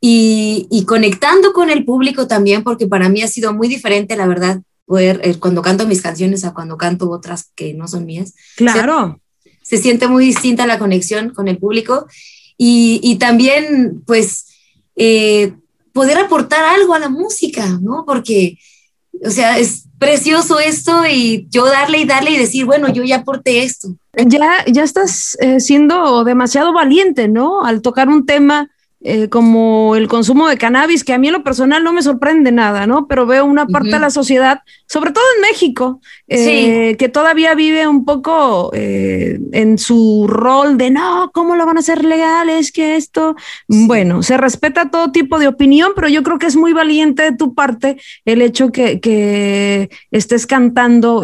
y, 0.02 0.68
y, 0.72 0.86
conectando 0.86 1.52
con 1.52 1.70
el 1.70 1.84
público 1.84 2.26
también, 2.26 2.64
porque 2.64 2.88
para 2.88 3.10
mí 3.10 3.22
ha 3.22 3.28
sido 3.28 3.54
muy 3.54 3.68
diferente, 3.68 4.16
la 4.16 4.28
verdad, 4.28 4.62
poder, 4.86 5.20
eh, 5.24 5.36
cuando 5.40 5.62
canto 5.62 5.86
mis 5.86 6.02
canciones 6.02 6.46
a 6.46 6.54
cuando 6.54 6.78
canto 6.78 7.10
otras 7.10 7.52
que 7.54 7.74
no 7.74 7.86
son 7.86 8.06
mías. 8.06 8.34
Claro. 8.56 9.20
Se, 9.62 9.76
se 9.76 9.84
siente 9.84 10.08
muy 10.08 10.24
distinta 10.24 10.66
la 10.68 10.80
conexión 10.80 11.32
con 11.32 11.50
el 11.50 11.58
público 11.58 12.08
y, 12.62 13.16
también, 13.16 14.04
pues, 14.06 14.48
eh, 14.98 15.54
poder 15.94 16.18
aportar 16.18 16.62
algo 16.66 16.94
a 16.94 17.00
la 17.00 17.08
música, 17.08 17.66
¿no? 17.82 18.04
Porque, 18.06 18.58
o 19.26 19.30
sea, 19.30 19.58
es 19.58 19.86
precioso 19.98 20.60
esto 20.60 21.06
y 21.10 21.48
yo 21.50 21.66
darle 21.66 22.00
y 22.00 22.06
darle 22.06 22.32
y 22.32 22.38
decir, 22.38 22.66
bueno, 22.66 22.90
yo 22.90 23.04
ya 23.04 23.18
aporté 23.18 23.64
esto. 23.64 23.96
Ya, 24.14 24.66
ya 24.68 24.84
estás 24.84 25.38
eh, 25.40 25.62
siendo 25.62 26.26
demasiado 26.26 26.74
valiente, 26.74 27.30
¿no? 27.30 27.64
Al 27.64 27.82
tocar 27.82 28.10
un 28.10 28.26
tema 28.26 28.70
eh, 29.02 29.30
como 29.30 29.96
el 29.96 30.10
consumo 30.10 30.50
de 30.50 30.58
cannabis, 30.58 31.06
que 31.06 31.14
a 31.14 31.18
mí 31.18 31.28
en 31.28 31.34
lo 31.34 31.42
personal 31.42 31.86
no 31.86 31.94
me 31.94 32.02
sorprende 32.02 32.52
nada, 32.52 32.86
¿no? 32.86 33.08
Pero 33.08 33.26
veo 33.26 33.46
una 33.46 33.66
parte 33.66 33.92
de 33.92 34.00
la 34.00 34.10
sociedad, 34.10 34.60
sobre 34.88 35.12
todo 35.12 35.24
en 35.38 35.42
México, 35.42 36.02
eh, 36.28 36.98
que 37.00 37.08
todavía 37.08 37.56
vive 37.56 37.88
un 37.88 38.04
poco 38.04 38.72
eh, 38.74 39.40
en 39.54 39.78
su 39.78 40.28
rol 40.28 40.78
de 40.78 40.90
no, 40.90 41.32
¿cómo 41.34 41.56
lo 41.56 41.66
van 41.66 41.78
a 41.78 41.80
hacer 41.80 42.04
legal? 42.04 42.50
Es 42.50 42.74
que 42.74 42.98
esto, 42.98 43.38
bueno, 43.70 44.22
se 44.22 44.36
respeta 44.36 44.92
todo 44.92 45.14
tipo 45.14 45.40
de 45.40 45.48
opinión, 45.48 45.94
pero 45.96 46.10
yo 46.10 46.22
creo 46.22 46.38
que 46.38 46.48
es 46.48 46.58
muy 46.58 46.74
valiente 46.74 47.24
de 47.24 47.38
tu 47.38 47.54
parte 47.54 48.02
el 48.26 48.42
hecho 48.42 48.74
que, 48.74 49.00
que 49.00 49.90
estés 50.12 50.46
cantando 50.46 51.24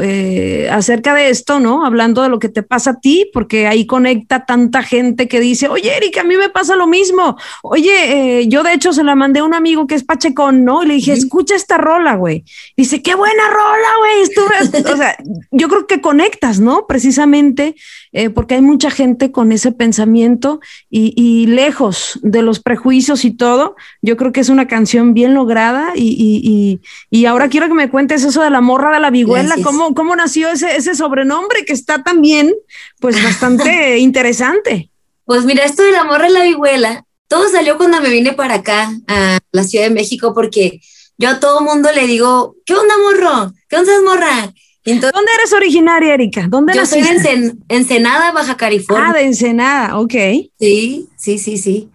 acerca 0.71 1.13
de 1.13 1.27
esto, 1.27 1.59
¿no? 1.59 1.85
Hablando 1.85 2.21
de 2.21 2.29
lo 2.29 2.39
que 2.39 2.47
te 2.47 2.63
pasa 2.63 2.91
a 2.91 2.99
ti, 3.01 3.29
porque 3.33 3.67
ahí 3.67 3.85
conecta 3.85 4.45
tanta 4.45 4.81
gente 4.81 5.27
que 5.27 5.41
dice, 5.41 5.67
oye, 5.67 5.97
Erika, 5.97 6.21
a 6.21 6.23
mí 6.23 6.37
me 6.37 6.49
pasa 6.49 6.77
lo 6.77 6.87
mismo 6.87 7.35
Oye, 7.69 8.39
eh, 8.41 8.47
yo 8.47 8.63
de 8.63 8.73
hecho 8.73 8.93
se 8.93 9.03
la 9.03 9.15
mandé 9.15 9.39
a 9.39 9.43
un 9.43 9.53
amigo 9.53 9.87
que 9.87 9.95
es 9.95 10.03
Pachecón, 10.03 10.63
¿no? 10.63 10.83
Y 10.83 10.87
le 10.87 10.93
dije, 10.95 11.13
escucha 11.13 11.55
esta 11.55 11.77
rola, 11.77 12.15
güey. 12.15 12.43
Dice, 12.77 13.01
qué 13.01 13.15
buena 13.15 13.43
rola, 13.49 13.87
güey. 13.99 14.83
o 14.93 14.97
sea, 14.97 15.17
yo 15.51 15.67
creo 15.67 15.87
que 15.87 16.01
conectas, 16.01 16.59
¿no? 16.59 16.85
Precisamente 16.87 17.75
eh, 18.11 18.29
porque 18.29 18.55
hay 18.55 18.61
mucha 18.61 18.91
gente 18.91 19.31
con 19.31 19.51
ese 19.51 19.71
pensamiento 19.71 20.59
y, 20.89 21.45
lejos 21.47 22.19
de 22.23 22.41
los 22.41 22.59
prejuicios 22.59 23.25
y 23.25 23.31
todo. 23.31 23.75
Yo 24.01 24.17
creo 24.17 24.31
que 24.31 24.41
es 24.41 24.49
una 24.49 24.67
canción 24.67 25.13
bien 25.13 25.33
lograda 25.33 25.93
y, 25.95 26.79
y 27.09 27.25
ahora 27.25 27.49
quiero 27.49 27.67
que 27.67 27.73
me 27.73 27.89
cuentes 27.89 28.23
eso 28.23 28.41
de 28.41 28.49
la 28.49 28.61
morra 28.61 28.93
de 28.93 28.99
la 28.99 29.09
vihuela, 29.09 29.55
cómo, 29.63 29.93
cómo 29.93 30.15
nació 30.15 30.49
ese, 30.49 30.75
ese 30.75 30.95
sobrenombre 30.95 31.65
que 31.65 31.73
está 31.73 32.03
también, 32.03 32.53
pues, 32.99 33.21
bastante 33.23 33.97
interesante. 33.99 34.91
Pues 35.25 35.43
mira, 35.45 35.63
esto 35.63 35.83
de 35.83 35.91
la 35.91 36.03
morra 36.03 36.25
de 36.25 36.31
la 36.31 36.43
vihuela 36.43 37.04
todo 37.27 37.49
salió 37.49 37.77
cuando 37.77 38.01
me 38.01 38.09
vine 38.09 38.33
para 38.33 38.55
acá, 38.55 38.91
a 39.07 39.39
la 39.51 39.63
Ciudad 39.63 39.85
de 39.85 39.93
México, 39.93 40.33
porque 40.33 40.81
yo 41.17 41.29
a 41.29 41.39
todo 41.39 41.61
mundo 41.61 41.89
le 41.93 42.07
digo, 42.07 42.55
¿qué 42.65 42.73
onda, 42.73 42.93
morro? 42.97 43.53
¿Qué 43.69 43.77
onda, 43.77 43.91
morra? 44.03 44.53
¿Dónde 44.85 45.31
eres 45.39 45.51
originaria, 45.53 46.13
Erika? 46.13 46.47
¿Dónde 46.47 46.73
yo 46.75 46.85
soy 46.85 46.99
en 46.99 47.63
Ensenada, 47.69 48.31
Baja 48.31 48.55
California. 48.55 49.09
Ah, 49.09 49.13
de 49.13 49.23
Ensenada, 49.23 49.97
ok. 49.97 50.13
Sí, 50.59 51.07
sí, 51.17 51.39
sí, 51.39 51.57
sí. 51.57 51.89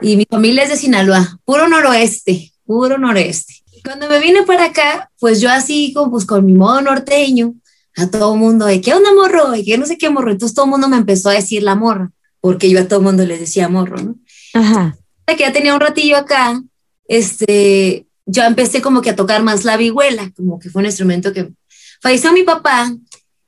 Y 0.00 0.16
mi 0.16 0.24
familia 0.28 0.62
es 0.62 0.70
de 0.70 0.76
Sinaloa, 0.76 1.38
puro 1.44 1.68
noroeste, 1.68 2.52
puro 2.64 2.96
noroeste. 2.96 3.62
Cuando 3.84 4.08
me 4.08 4.18
vine 4.18 4.44
para 4.44 4.66
acá, 4.66 5.10
pues 5.20 5.40
yo 5.40 5.50
así, 5.50 5.92
como 5.92 6.12
pues 6.12 6.24
con 6.24 6.46
mi 6.46 6.54
modo 6.54 6.80
norteño, 6.80 7.54
a 7.96 8.10
todo 8.10 8.34
mundo 8.36 8.64
de, 8.64 8.80
¿qué 8.80 8.94
onda, 8.94 9.12
morro? 9.14 9.54
Y 9.54 9.64
que 9.64 9.76
no 9.76 9.84
sé 9.84 9.98
qué 9.98 10.08
morro. 10.08 10.30
Entonces 10.30 10.54
todo 10.54 10.64
el 10.64 10.70
mundo 10.70 10.88
me 10.88 10.96
empezó 10.96 11.28
a 11.28 11.34
decir 11.34 11.62
la 11.62 11.74
morra, 11.74 12.10
porque 12.40 12.70
yo 12.70 12.80
a 12.80 12.88
todo 12.88 13.02
mundo 13.02 13.26
les 13.26 13.40
decía 13.40 13.68
morro, 13.68 13.96
¿no? 13.98 14.16
Ajá. 14.54 14.96
Que 15.26 15.36
ya 15.36 15.52
tenía 15.52 15.74
un 15.74 15.80
ratillo 15.80 16.16
acá, 16.16 16.62
este, 17.08 18.06
yo 18.26 18.42
empecé 18.44 18.82
como 18.82 19.00
que 19.00 19.10
a 19.10 19.16
tocar 19.16 19.42
más 19.42 19.64
la 19.64 19.76
vihuela, 19.76 20.30
como 20.36 20.58
que 20.58 20.70
fue 20.70 20.80
un 20.80 20.86
instrumento 20.86 21.32
que 21.32 21.52
falleció 22.00 22.32
mi 22.32 22.42
papá 22.42 22.94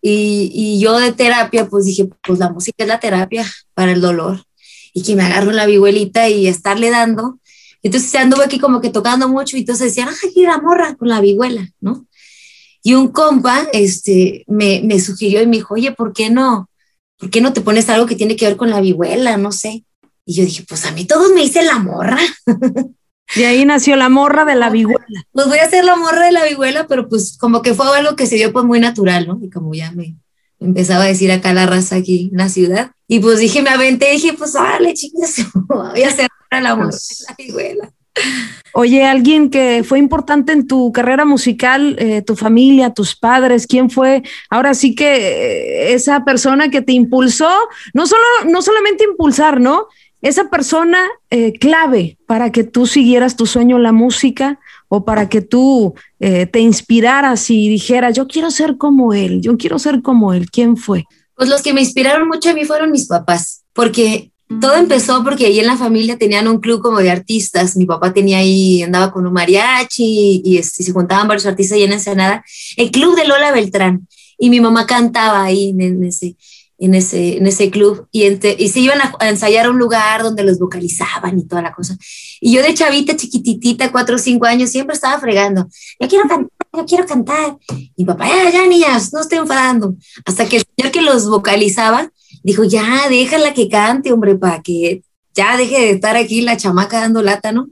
y, 0.00 0.50
y, 0.52 0.80
yo 0.80 0.98
de 0.98 1.12
terapia, 1.12 1.68
pues 1.68 1.86
dije, 1.86 2.08
pues 2.22 2.38
la 2.38 2.50
música 2.50 2.84
es 2.84 2.88
la 2.88 3.00
terapia 3.00 3.46
para 3.74 3.92
el 3.92 4.00
dolor 4.00 4.44
y 4.92 5.02
que 5.02 5.16
me 5.16 5.24
agarro 5.24 5.52
la 5.52 5.66
vihuelita 5.66 6.28
y 6.28 6.46
estarle 6.46 6.90
dando. 6.90 7.40
Entonces 7.82 8.14
anduve 8.14 8.44
aquí 8.44 8.58
como 8.58 8.80
que 8.80 8.90
tocando 8.90 9.28
mucho 9.28 9.56
y 9.56 9.60
entonces 9.60 9.88
decían, 9.88 10.08
ay, 10.08 10.42
la 10.42 10.58
morra 10.58 10.94
con 10.94 11.08
la 11.08 11.20
vihuela, 11.20 11.70
¿no? 11.80 12.06
Y 12.82 12.94
un 12.94 13.08
compa 13.08 13.66
este, 13.72 14.44
me, 14.46 14.82
me 14.84 15.00
sugirió 15.00 15.42
y 15.42 15.46
me 15.46 15.56
dijo, 15.56 15.74
oye, 15.74 15.92
¿por 15.92 16.12
qué 16.12 16.28
no? 16.28 16.68
¿Por 17.18 17.30
qué 17.30 17.40
no 17.40 17.52
te 17.52 17.62
pones 17.62 17.88
algo 17.88 18.06
que 18.06 18.16
tiene 18.16 18.36
que 18.36 18.46
ver 18.46 18.56
con 18.56 18.70
la 18.70 18.80
vihuela? 18.80 19.36
No 19.38 19.52
sé. 19.52 19.84
Y 20.26 20.34
yo 20.34 20.44
dije, 20.44 20.64
pues 20.68 20.86
a 20.86 20.92
mí 20.92 21.04
todos 21.04 21.32
me 21.32 21.42
dicen 21.42 21.66
la 21.66 21.78
morra. 21.78 22.18
De 23.36 23.46
ahí 23.46 23.64
nació 23.64 23.96
la 23.96 24.08
morra 24.08 24.44
de 24.44 24.54
la 24.54 24.70
vihuela. 24.70 25.24
Pues 25.32 25.46
voy 25.46 25.58
a 25.58 25.64
hacer 25.64 25.84
la 25.84 25.96
morra 25.96 26.26
de 26.26 26.32
la 26.32 26.44
vihuela, 26.44 26.86
pero 26.86 27.08
pues 27.08 27.36
como 27.38 27.62
que 27.62 27.74
fue 27.74 27.86
algo 27.96 28.16
que 28.16 28.26
se 28.26 28.36
dio 28.36 28.52
pues 28.52 28.64
muy 28.64 28.80
natural, 28.80 29.26
¿no? 29.26 29.38
Y 29.42 29.50
como 29.50 29.74
ya 29.74 29.90
me, 29.92 30.16
empezaba 30.60 31.04
a 31.04 31.08
decir 31.08 31.32
acá 31.32 31.52
la 31.52 31.66
raza 31.66 31.96
aquí 31.96 32.28
en 32.30 32.38
la 32.38 32.48
ciudad. 32.48 32.92
Y 33.08 33.20
pues 33.20 33.38
dije, 33.38 33.62
me 33.62 33.70
aventé, 33.70 34.12
dije, 34.12 34.32
pues 34.34 34.52
dale, 34.52 34.94
chingas, 34.94 35.36
voy 35.68 36.02
a 36.02 36.08
hacer 36.08 36.28
la 36.50 36.76
morra 36.76 36.90
de 36.90 37.24
la 37.28 37.34
vihuela. 37.36 37.92
Oye, 38.72 39.04
alguien 39.04 39.50
que 39.50 39.84
fue 39.84 39.98
importante 39.98 40.52
en 40.52 40.66
tu 40.66 40.92
carrera 40.92 41.24
musical, 41.24 41.96
eh, 41.98 42.22
tu 42.22 42.36
familia, 42.36 42.90
tus 42.90 43.16
padres, 43.16 43.66
¿quién 43.66 43.90
fue? 43.90 44.22
Ahora 44.50 44.74
sí 44.74 44.94
que 44.94 45.16
eh, 45.16 45.94
esa 45.94 46.24
persona 46.24 46.70
que 46.70 46.82
te 46.82 46.92
impulsó, 46.92 47.50
no 47.92 48.06
solo, 48.06 48.22
no 48.46 48.62
solamente 48.62 49.04
impulsar, 49.04 49.60
¿no? 49.60 49.88
Esa 50.24 50.48
persona 50.48 50.98
eh, 51.28 51.52
clave 51.52 52.16
para 52.26 52.50
que 52.50 52.64
tú 52.64 52.86
siguieras 52.86 53.36
tu 53.36 53.44
sueño 53.44 53.78
la 53.78 53.92
música 53.92 54.58
o 54.88 55.04
para 55.04 55.28
que 55.28 55.42
tú 55.42 55.94
eh, 56.18 56.46
te 56.46 56.60
inspiraras 56.60 57.50
y 57.50 57.68
dijeras, 57.68 58.16
yo 58.16 58.26
quiero 58.26 58.50
ser 58.50 58.78
como 58.78 59.12
él, 59.12 59.42
yo 59.42 59.58
quiero 59.58 59.78
ser 59.78 60.00
como 60.00 60.32
él, 60.32 60.50
¿quién 60.50 60.78
fue? 60.78 61.04
Pues 61.36 61.50
los 61.50 61.60
que 61.60 61.74
me 61.74 61.82
inspiraron 61.82 62.26
mucho 62.26 62.48
a 62.48 62.54
mí 62.54 62.64
fueron 62.64 62.90
mis 62.90 63.06
papás, 63.06 63.64
porque 63.74 64.32
todo 64.62 64.76
empezó 64.76 65.22
porque 65.22 65.44
ahí 65.44 65.60
en 65.60 65.66
la 65.66 65.76
familia 65.76 66.16
tenían 66.16 66.48
un 66.48 66.58
club 66.58 66.80
como 66.80 67.00
de 67.00 67.10
artistas. 67.10 67.76
Mi 67.76 67.84
papá 67.84 68.14
tenía 68.14 68.38
ahí, 68.38 68.82
andaba 68.82 69.12
con 69.12 69.26
un 69.26 69.32
mariachi 69.32 70.40
y, 70.42 70.56
este, 70.56 70.84
se 70.84 70.92
juntaban 70.92 71.28
varios 71.28 71.44
artistas 71.46 71.76
ahí 71.76 71.82
en 71.82 71.92
Ensenada. 71.92 72.44
El 72.76 72.90
club 72.90 73.14
de 73.14 73.26
Lola 73.26 73.52
Beltrán. 73.52 74.06
Y 74.38 74.50
mi 74.50 74.60
mamá 74.60 74.86
cantaba 74.86 75.44
ahí 75.44 75.74
en 75.78 76.02
ese 76.04 76.36
en 76.78 76.94
ese, 76.94 77.38
en 77.38 77.46
ese 77.46 77.70
club 77.70 78.08
y, 78.10 78.24
y 78.24 78.68
se 78.68 78.80
iban 78.80 78.98
a, 79.00 79.28
ensayar 79.28 79.66
a 79.66 79.70
un 79.70 79.78
lugar 79.78 80.22
donde 80.22 80.42
los 80.42 80.58
vocalizaban 80.58 81.38
y 81.38 81.44
toda 81.44 81.62
la 81.62 81.72
cosa. 81.72 81.96
Y 82.40 82.52
yo 82.52 82.62
de 82.62 82.74
chavita, 82.74 83.16
chiquititita, 83.16 83.92
cuatro 83.92 84.16
o 84.16 84.18
cinco 84.18 84.46
años, 84.46 84.70
siempre 84.70 84.94
estaba 84.94 85.20
fregando. 85.20 85.68
Yo 86.00 86.08
quiero 86.08 86.28
cantar, 86.28 86.50
yo 86.72 86.84
quiero 86.84 87.06
cantar. 87.06 87.56
Y 87.96 88.04
papá, 88.04 88.26
ya, 88.28 88.50
ya, 88.50 88.66
niñas, 88.66 89.12
no 89.12 89.20
estoy 89.20 89.38
enfadando. 89.38 89.96
Hasta 90.24 90.46
que 90.46 90.56
el 90.56 90.64
señor 90.76 90.92
que 90.92 91.02
los 91.02 91.28
vocalizaba 91.28 92.10
dijo, 92.42 92.64
ya, 92.64 93.08
déjala 93.08 93.54
que 93.54 93.68
cante, 93.68 94.12
hombre, 94.12 94.34
para 94.36 94.62
que 94.62 95.02
ya 95.34 95.56
deje 95.56 95.80
de 95.80 95.90
estar 95.90 96.16
aquí 96.16 96.40
la 96.40 96.56
chamaca 96.56 97.00
dando 97.00 97.22
lata, 97.22 97.52
¿no? 97.52 97.68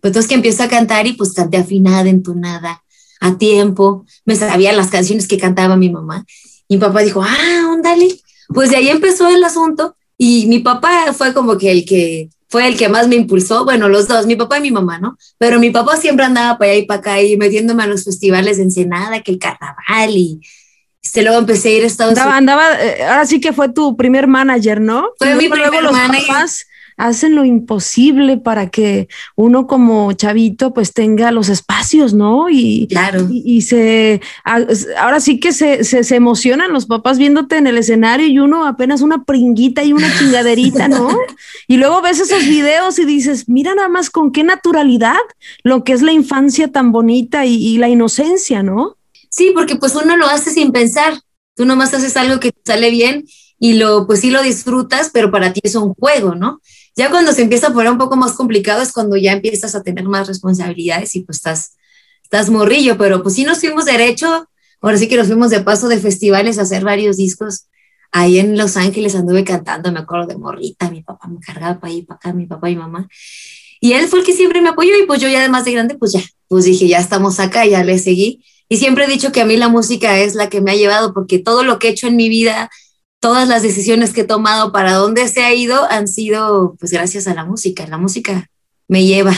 Pues 0.00 0.10
entonces 0.10 0.28
que 0.28 0.34
empiezo 0.34 0.64
a 0.64 0.68
cantar 0.68 1.06
y 1.06 1.12
pues 1.12 1.32
canté 1.32 1.58
afinada, 1.58 2.08
entonada, 2.08 2.82
a 3.20 3.38
tiempo. 3.38 4.04
Me 4.24 4.34
sabía 4.34 4.72
las 4.72 4.88
canciones 4.88 5.28
que 5.28 5.38
cantaba 5.38 5.76
mi 5.76 5.90
mamá. 5.90 6.24
Y 6.66 6.74
mi 6.74 6.80
papá 6.80 7.02
dijo, 7.02 7.22
ah, 7.22 7.70
óndale, 7.72 8.20
pues 8.48 8.70
de 8.70 8.76
ahí 8.76 8.88
empezó 8.88 9.28
el 9.28 9.42
asunto 9.44 9.96
y 10.18 10.46
mi 10.46 10.60
papá 10.60 11.12
fue 11.12 11.32
como 11.34 11.58
que 11.58 11.70
el 11.70 11.84
que 11.84 12.30
fue 12.48 12.68
el 12.68 12.76
que 12.76 12.90
más 12.90 13.08
me 13.08 13.16
impulsó, 13.16 13.64
bueno, 13.64 13.88
los 13.88 14.06
dos, 14.06 14.26
mi 14.26 14.36
papá 14.36 14.58
y 14.58 14.60
mi 14.60 14.70
mamá, 14.70 14.98
¿no? 14.98 15.16
Pero 15.38 15.58
mi 15.58 15.70
papá 15.70 15.96
siempre 15.96 16.26
andaba 16.26 16.58
para 16.58 16.72
allá 16.72 16.80
y 16.80 16.86
para 16.86 17.00
acá 17.00 17.22
y 17.22 17.38
metiéndome 17.38 17.82
a 17.82 17.86
los 17.86 18.04
festivales 18.04 18.58
de 18.58 18.64
Ensenada, 18.64 19.22
que 19.22 19.32
el 19.32 19.38
carnaval 19.38 20.10
y 20.10 20.42
este, 21.02 21.22
luego 21.22 21.38
empecé 21.38 21.70
a 21.70 21.72
ir 21.72 21.84
a 21.84 21.86
Estados 21.86 22.18
andaba, 22.18 22.36
Unidos. 22.36 22.38
Andaba, 22.38 22.84
eh, 22.84 23.04
ahora 23.04 23.26
sí 23.26 23.40
que 23.40 23.54
fue 23.54 23.70
tu 23.70 23.96
primer 23.96 24.26
manager, 24.26 24.82
¿no? 24.82 25.08
Fue 25.18 25.34
mi 25.34 25.48
primer 25.48 25.82
manager. 25.82 26.26
Papás 26.26 26.66
hacen 26.96 27.34
lo 27.34 27.44
imposible 27.44 28.36
para 28.36 28.70
que 28.70 29.08
uno 29.36 29.66
como 29.66 30.12
chavito 30.12 30.74
pues 30.74 30.92
tenga 30.92 31.30
los 31.32 31.48
espacios, 31.48 32.14
¿no? 32.14 32.48
Y, 32.50 32.86
claro. 32.88 33.28
y, 33.30 33.62
se, 33.62 34.20
ahora 34.44 35.20
sí 35.20 35.40
que 35.40 35.52
se, 35.52 35.84
se, 35.84 36.14
emocionan 36.14 36.72
los 36.72 36.86
papás 36.86 37.18
viéndote 37.18 37.56
en 37.56 37.66
el 37.66 37.78
escenario 37.78 38.26
y 38.26 38.38
uno 38.38 38.66
apenas 38.66 39.00
una 39.02 39.24
pringuita 39.24 39.84
y 39.84 39.92
una 39.92 40.08
chingaderita, 40.18 40.88
¿no? 40.88 41.08
y 41.66 41.76
luego 41.76 42.02
ves 42.02 42.20
esos 42.20 42.44
videos 42.44 42.98
y 42.98 43.04
dices, 43.04 43.48
mira 43.48 43.74
nada 43.74 43.88
más 43.88 44.10
con 44.10 44.32
qué 44.32 44.44
naturalidad 44.44 45.16
lo 45.62 45.84
que 45.84 45.92
es 45.92 46.02
la 46.02 46.12
infancia 46.12 46.68
tan 46.68 46.92
bonita 46.92 47.46
y, 47.46 47.54
y 47.54 47.78
la 47.78 47.88
inocencia, 47.88 48.62
¿no? 48.62 48.96
Sí, 49.32 49.52
porque 49.54 49.76
pues 49.76 49.94
uno 49.94 50.16
lo 50.16 50.26
hace 50.26 50.50
sin 50.50 50.72
pensar. 50.72 51.18
Tú 51.56 51.64
nomás 51.64 51.94
haces 51.94 52.16
algo 52.16 52.38
que 52.38 52.52
sale 52.64 52.90
bien 52.90 53.24
y 53.58 53.74
lo, 53.74 54.06
pues 54.06 54.20
sí 54.20 54.30
lo 54.30 54.42
disfrutas, 54.42 55.10
pero 55.12 55.30
para 55.30 55.52
ti 55.52 55.60
es 55.62 55.74
un 55.74 55.94
juego, 55.94 56.34
¿no? 56.34 56.60
Ya 56.96 57.10
cuando 57.10 57.32
se 57.32 57.42
empieza 57.42 57.68
a 57.68 57.72
poner 57.72 57.90
un 57.90 57.98
poco 57.98 58.16
más 58.16 58.32
complicado 58.32 58.82
es 58.82 58.92
cuando 58.92 59.16
ya 59.16 59.32
empiezas 59.32 59.74
a 59.74 59.82
tener 59.82 60.04
más 60.04 60.28
responsabilidades 60.28 61.14
y 61.16 61.20
pues 61.20 61.38
estás, 61.38 61.76
estás 62.22 62.50
morrillo, 62.50 62.98
pero 62.98 63.22
pues 63.22 63.34
sí 63.34 63.44
nos 63.44 63.60
fuimos 63.60 63.86
derecho, 63.86 64.48
ahora 64.80 64.98
sí 64.98 65.08
que 65.08 65.16
nos 65.16 65.26
fuimos 65.26 65.50
de 65.50 65.60
paso 65.60 65.88
de 65.88 65.98
festivales 65.98 66.58
a 66.58 66.62
hacer 66.62 66.84
varios 66.84 67.16
discos. 67.16 67.66
Ahí 68.14 68.38
en 68.38 68.58
Los 68.58 68.76
Ángeles 68.76 69.14
anduve 69.14 69.42
cantando, 69.42 69.90
me 69.90 70.00
acuerdo 70.00 70.26
de 70.26 70.36
morrita, 70.36 70.90
mi 70.90 71.02
papá 71.02 71.28
me 71.28 71.40
cargaba 71.40 71.80
para 71.80 71.92
ahí, 71.92 72.02
para 72.02 72.16
acá, 72.16 72.32
mi 72.34 72.44
papá 72.46 72.68
y 72.68 72.76
mamá. 72.76 73.08
Y 73.80 73.94
él 73.94 74.06
fue 74.06 74.20
el 74.20 74.26
que 74.26 74.34
siempre 74.34 74.60
me 74.60 74.68
apoyó 74.68 74.90
y 74.96 75.06
pues 75.06 75.20
yo 75.20 75.28
ya 75.28 75.40
además 75.40 75.64
de 75.64 75.72
grande, 75.72 75.94
pues 75.96 76.12
ya, 76.12 76.20
pues 76.46 76.66
dije, 76.66 76.86
ya 76.86 76.98
estamos 76.98 77.40
acá, 77.40 77.64
ya 77.64 77.82
le 77.82 77.98
seguí. 77.98 78.44
Y 78.68 78.76
siempre 78.76 79.06
he 79.06 79.08
dicho 79.08 79.32
que 79.32 79.40
a 79.40 79.44
mí 79.44 79.56
la 79.56 79.68
música 79.68 80.18
es 80.18 80.34
la 80.34 80.48
que 80.48 80.60
me 80.60 80.70
ha 80.70 80.76
llevado, 80.76 81.12
porque 81.12 81.38
todo 81.38 81.64
lo 81.64 81.78
que 81.78 81.88
he 81.88 81.90
hecho 81.90 82.06
en 82.06 82.16
mi 82.16 82.28
vida, 82.28 82.70
todas 83.22 83.46
las 83.46 83.62
decisiones 83.62 84.12
que 84.12 84.22
he 84.22 84.24
tomado 84.24 84.72
para 84.72 84.94
dónde 84.94 85.28
se 85.28 85.44
ha 85.44 85.54
ido, 85.54 85.88
han 85.88 86.08
sido 86.08 86.74
pues 86.80 86.90
gracias 86.90 87.28
a 87.28 87.34
la 87.34 87.44
música. 87.44 87.86
La 87.86 87.96
música 87.96 88.50
me 88.88 89.06
lleva. 89.06 89.32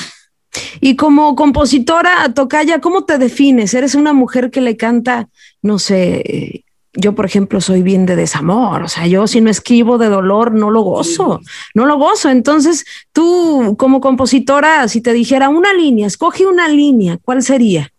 Y 0.80 0.96
como 0.96 1.36
compositora, 1.36 2.32
Tocaya, 2.34 2.80
¿cómo 2.80 3.04
te 3.04 3.18
defines? 3.18 3.74
¿Eres 3.74 3.94
una 3.94 4.14
mujer 4.14 4.50
que 4.50 4.62
le 4.62 4.78
canta, 4.78 5.28
no 5.60 5.78
sé, 5.78 6.64
yo 6.94 7.14
por 7.14 7.26
ejemplo 7.26 7.60
soy 7.60 7.82
bien 7.82 8.06
de 8.06 8.16
desamor, 8.16 8.84
o 8.84 8.88
sea, 8.88 9.06
yo 9.06 9.26
si 9.26 9.42
no 9.42 9.50
escribo 9.50 9.98
de 9.98 10.08
dolor 10.08 10.54
no 10.54 10.70
lo 10.70 10.80
gozo, 10.80 11.42
no 11.74 11.84
lo 11.84 11.98
gozo. 11.98 12.30
Entonces, 12.30 12.86
tú 13.12 13.76
como 13.78 14.00
compositora, 14.00 14.88
si 14.88 15.02
te 15.02 15.12
dijera 15.12 15.50
una 15.50 15.74
línea, 15.74 16.06
escoge 16.06 16.46
una 16.46 16.68
línea, 16.68 17.18
¿cuál 17.22 17.42
sería? 17.42 17.92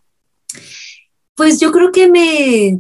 Pues 1.36 1.60
yo 1.60 1.72
creo 1.72 1.92
que 1.92 2.08
me, 2.08 2.80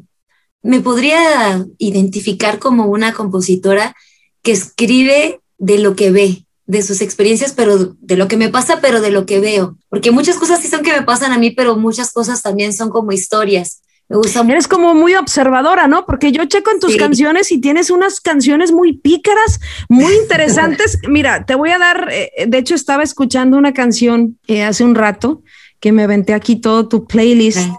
me 0.66 0.82
podría 0.82 1.64
identificar 1.78 2.58
como 2.58 2.88
una 2.88 3.14
compositora 3.14 3.96
que 4.42 4.52
escribe 4.52 5.40
de 5.60 5.78
lo 5.78 5.96
que 5.96 6.10
ve, 6.10 6.46
de 6.66 6.82
sus 6.82 7.02
experiencias, 7.02 7.54
pero 7.54 7.96
de 8.00 8.18
lo 8.18 8.28
que 8.28 8.36
me 8.36 8.50
pasa, 8.50 8.80
pero 8.82 9.00
de 9.00 9.12
lo 9.12 9.28
que 9.28 9.40
veo. 9.40 9.78
Porque 9.90 10.10
muchas 10.10 10.38
cosas 10.38 10.60
sí 10.60 10.68
son 10.68 10.82
que 10.82 10.92
me 10.92 11.04
pasan 11.04 11.32
a 11.32 11.38
mí, 11.38 11.52
pero 11.52 11.78
muchas 11.78 12.12
cosas 12.12 12.42
también 12.42 12.74
son 12.74 12.90
como 12.90 13.12
historias. 13.12 13.84
Me 14.10 14.18
gusta 14.18 14.42
Eres 14.42 14.68
como 14.68 14.96
muy 14.96 15.14
observadora, 15.14 15.88
¿no? 15.88 16.08
Porque 16.08 16.32
yo 16.32 16.46
checo 16.46 16.72
en 16.72 16.80
tus 16.80 16.96
canciones 16.96 17.52
y 17.52 17.60
tienes 17.60 17.92
unas 17.92 18.20
canciones 18.20 18.72
muy 18.72 18.98
pícaras, 18.98 19.60
muy 19.88 20.14
interesantes. 20.16 20.98
Mira, 21.08 21.46
te 21.46 21.54
voy 21.54 21.70
a 21.70 21.78
dar, 21.78 22.10
eh, 22.12 22.46
de 22.48 22.58
hecho 22.58 22.74
estaba 22.74 23.04
escuchando 23.04 23.56
una 23.58 23.74
canción 23.74 24.40
eh, 24.48 24.64
hace 24.64 24.84
un 24.84 24.96
rato 24.96 25.44
que 25.80 25.92
me 25.92 26.04
aventé 26.04 26.34
aquí 26.34 26.56
todo 26.56 26.88
tu 26.88 27.06
playlist 27.06 27.70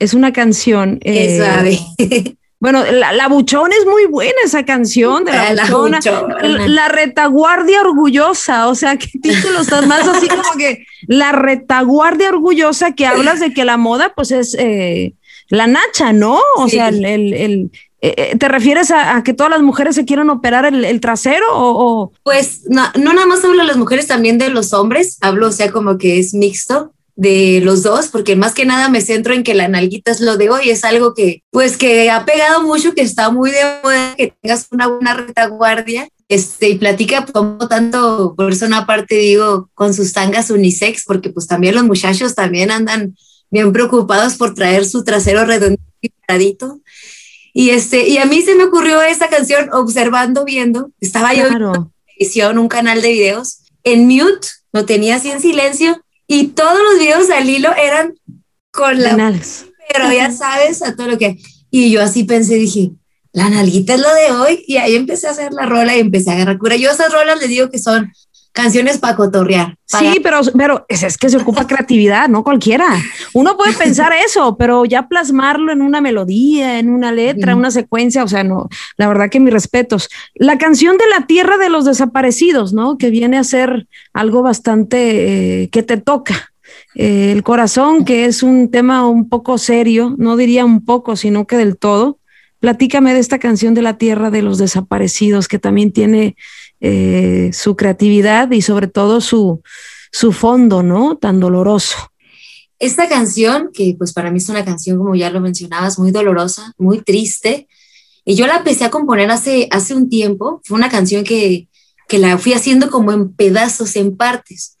es 0.00 0.14
una 0.14 0.32
canción. 0.32 0.98
Eh, 1.02 2.34
bueno, 2.58 2.84
la, 2.84 3.28
Buchón 3.28 3.70
es 3.72 3.86
muy 3.86 4.06
buena 4.06 4.34
esa 4.44 4.64
canción 4.64 5.24
de 5.24 5.32
la, 5.32 5.54
la 5.54 6.68
La, 6.68 6.88
retaguardia 6.88 7.80
orgullosa, 7.80 8.68
o 8.68 8.74
sea, 8.74 8.96
qué 8.98 9.18
título 9.22 9.60
estás 9.60 9.86
más 9.86 10.06
así 10.08 10.28
como 10.28 10.42
que 10.58 10.84
la 11.06 11.32
retaguardia 11.32 12.30
orgullosa 12.30 12.92
que 12.92 13.06
hablas 13.06 13.40
de 13.40 13.54
que 13.54 13.64
la 13.64 13.76
moda 13.76 14.12
pues 14.14 14.30
es 14.30 14.54
eh, 14.58 15.14
la 15.48 15.66
nacha, 15.66 16.12
¿no? 16.12 16.38
O 16.56 16.68
sea, 16.68 16.88
el, 16.88 17.04
el, 17.04 17.70
eh, 18.02 18.36
¿Te 18.38 18.48
refieres 18.48 18.90
a, 18.90 19.22
que 19.22 19.34
todas 19.34 19.50
las 19.50 19.62
mujeres 19.62 19.94
se 19.94 20.04
quieren 20.04 20.30
operar 20.30 20.66
el, 20.66 21.00
trasero 21.00 21.46
o, 21.52 22.12
Pues 22.22 22.62
no, 22.68 22.84
no 22.98 23.12
nada 23.12 23.26
más 23.26 23.44
hablo 23.44 23.58
de 23.58 23.64
las 23.64 23.76
mujeres, 23.76 24.06
también 24.06 24.38
de 24.38 24.48
los 24.48 24.72
hombres. 24.72 25.18
Hablo, 25.20 25.48
o 25.48 25.52
sea, 25.52 25.70
como 25.70 25.98
que 25.98 26.18
es 26.18 26.32
mixto 26.32 26.94
de 27.20 27.60
los 27.62 27.82
dos, 27.82 28.08
porque 28.08 28.34
más 28.34 28.54
que 28.54 28.64
nada 28.64 28.88
me 28.88 29.02
centro 29.02 29.34
en 29.34 29.42
que 29.42 29.52
la 29.52 29.68
nalguita 29.68 30.10
es 30.10 30.22
lo 30.22 30.38
de 30.38 30.48
hoy, 30.48 30.70
es 30.70 30.84
algo 30.84 31.12
que 31.12 31.42
pues 31.50 31.76
que 31.76 32.10
ha 32.10 32.24
pegado 32.24 32.62
mucho, 32.62 32.94
que 32.94 33.02
está 33.02 33.28
muy 33.28 33.50
de 33.50 33.58
moda, 33.84 34.14
que 34.16 34.32
tengas 34.40 34.68
una 34.70 34.86
buena 34.86 35.12
retaguardia, 35.12 36.08
este, 36.30 36.70
y 36.70 36.78
platica 36.78 37.26
como 37.26 37.68
tanto, 37.68 38.32
por 38.34 38.50
eso 38.50 38.64
una 38.64 38.86
parte 38.86 39.16
digo, 39.16 39.68
con 39.74 39.92
sus 39.92 40.14
tangas 40.14 40.48
unisex, 40.48 41.04
porque 41.04 41.28
pues 41.28 41.46
también 41.46 41.74
los 41.74 41.84
muchachos 41.84 42.34
también 42.34 42.70
andan 42.70 43.14
bien 43.50 43.70
preocupados 43.74 44.36
por 44.36 44.54
traer 44.54 44.86
su 44.86 45.04
trasero 45.04 45.44
redondito 45.44 45.82
y 46.00 46.08
paradito. 46.26 46.80
Y, 47.52 47.68
este, 47.68 48.08
y 48.08 48.16
a 48.16 48.24
mí 48.24 48.40
se 48.40 48.54
me 48.54 48.64
ocurrió 48.64 49.02
esa 49.02 49.28
canción 49.28 49.68
observando, 49.74 50.46
viendo, 50.46 50.90
estaba 51.02 51.34
yo 51.34 51.48
en 51.48 51.90
televisión, 52.16 52.56
un 52.56 52.68
canal 52.68 53.02
de 53.02 53.12
videos, 53.12 53.58
en 53.84 54.06
mute, 54.06 54.48
lo 54.72 54.86
tenía 54.86 55.16
así 55.16 55.30
en 55.30 55.42
silencio, 55.42 56.02
y 56.32 56.46
todos 56.46 56.78
los 56.78 57.00
videos 57.00 57.28
al 57.30 57.50
hilo 57.50 57.74
eran 57.74 58.14
con 58.70 59.02
la... 59.02 59.16
Pero 59.92 60.12
ya 60.12 60.30
sabes, 60.30 60.80
a 60.80 60.94
todo 60.94 61.08
lo 61.08 61.18
que... 61.18 61.38
Y 61.72 61.90
yo 61.90 62.00
así 62.00 62.22
pensé, 62.22 62.54
dije, 62.54 62.92
la 63.32 63.50
nalguita 63.50 63.94
es 63.94 64.00
lo 64.00 64.14
de 64.14 64.30
hoy. 64.30 64.64
Y 64.68 64.76
ahí 64.76 64.94
empecé 64.94 65.26
a 65.26 65.32
hacer 65.32 65.52
la 65.52 65.66
rola 65.66 65.96
y 65.96 65.98
empecé 65.98 66.30
a 66.30 66.34
agarrar 66.34 66.58
cura. 66.58 66.76
Yo 66.76 66.92
esas 66.92 67.12
rolas 67.12 67.40
les 67.40 67.48
digo 67.48 67.68
que 67.68 67.80
son 67.80 68.12
canciones 68.52 68.98
para 68.98 69.16
cotorrear. 69.16 69.76
Sí, 69.86 70.20
pero, 70.22 70.40
pero 70.56 70.86
es, 70.88 71.18
que 71.18 71.28
se 71.28 71.36
ocupa 71.36 71.66
creatividad, 71.66 72.28
no 72.28 72.44
cualquiera. 72.44 72.86
Uno 73.34 73.56
puede 73.56 73.72
pensar 73.72 74.12
eso, 74.24 74.56
pero 74.56 74.84
ya 74.84 75.08
plasmarlo 75.08 75.72
en 75.72 75.82
una 75.82 76.00
melodía, 76.00 76.78
en 76.78 76.90
una 76.90 77.10
letra, 77.10 77.56
una 77.56 77.70
secuencia, 77.70 78.22
o 78.22 78.28
sea, 78.28 78.44
no, 78.44 78.68
la 78.96 79.08
verdad 79.08 79.30
que 79.30 79.40
mis 79.40 79.52
respetos. 79.52 80.08
La 80.34 80.58
canción 80.58 80.96
de 80.96 81.08
la 81.08 81.26
tierra 81.26 81.58
de 81.58 81.70
los 81.70 81.84
desaparecidos, 81.84 82.72
¿no? 82.72 82.98
Que 82.98 83.10
viene 83.10 83.36
a 83.36 83.44
ser 83.44 83.88
algo 84.12 84.42
bastante 84.42 85.62
eh, 85.62 85.68
que 85.70 85.82
te 85.82 85.96
toca. 85.96 86.52
Eh, 86.94 87.32
el 87.32 87.42
corazón, 87.42 88.04
que 88.04 88.26
es 88.26 88.42
un 88.42 88.70
tema 88.70 89.08
un 89.08 89.28
poco 89.28 89.58
serio, 89.58 90.14
no 90.18 90.36
diría 90.36 90.64
un 90.64 90.84
poco, 90.84 91.16
sino 91.16 91.46
que 91.46 91.56
del 91.56 91.76
todo. 91.76 92.19
Platícame 92.60 93.14
de 93.14 93.20
esta 93.20 93.38
canción 93.38 93.74
de 93.74 93.82
la 93.82 93.96
tierra 93.96 94.30
de 94.30 94.42
los 94.42 94.58
desaparecidos, 94.58 95.48
que 95.48 95.58
también 95.58 95.92
tiene 95.92 96.36
eh, 96.80 97.50
su 97.52 97.74
creatividad 97.74 98.50
y 98.50 98.62
sobre 98.62 98.86
todo 98.86 99.20
su, 99.20 99.62
su 100.12 100.32
fondo, 100.32 100.82
¿no? 100.82 101.16
Tan 101.16 101.40
doloroso. 101.40 101.96
Esta 102.78 103.08
canción, 103.08 103.70
que 103.72 103.94
pues 103.98 104.12
para 104.12 104.30
mí 104.30 104.38
es 104.38 104.48
una 104.48 104.64
canción, 104.64 104.98
como 104.98 105.14
ya 105.14 105.30
lo 105.30 105.40
mencionabas, 105.40 105.98
muy 105.98 106.12
dolorosa, 106.12 106.72
muy 106.78 107.02
triste, 107.02 107.68
y 108.24 108.34
yo 108.34 108.46
la 108.46 108.58
empecé 108.58 108.84
a 108.84 108.90
componer 108.90 109.30
hace, 109.30 109.68
hace 109.70 109.94
un 109.94 110.08
tiempo, 110.08 110.60
fue 110.64 110.76
una 110.76 110.88
canción 110.88 111.24
que, 111.24 111.68
que 112.08 112.18
la 112.18 112.38
fui 112.38 112.52
haciendo 112.52 112.90
como 112.90 113.12
en 113.12 113.32
pedazos, 113.34 113.96
en 113.96 114.16
partes, 114.16 114.76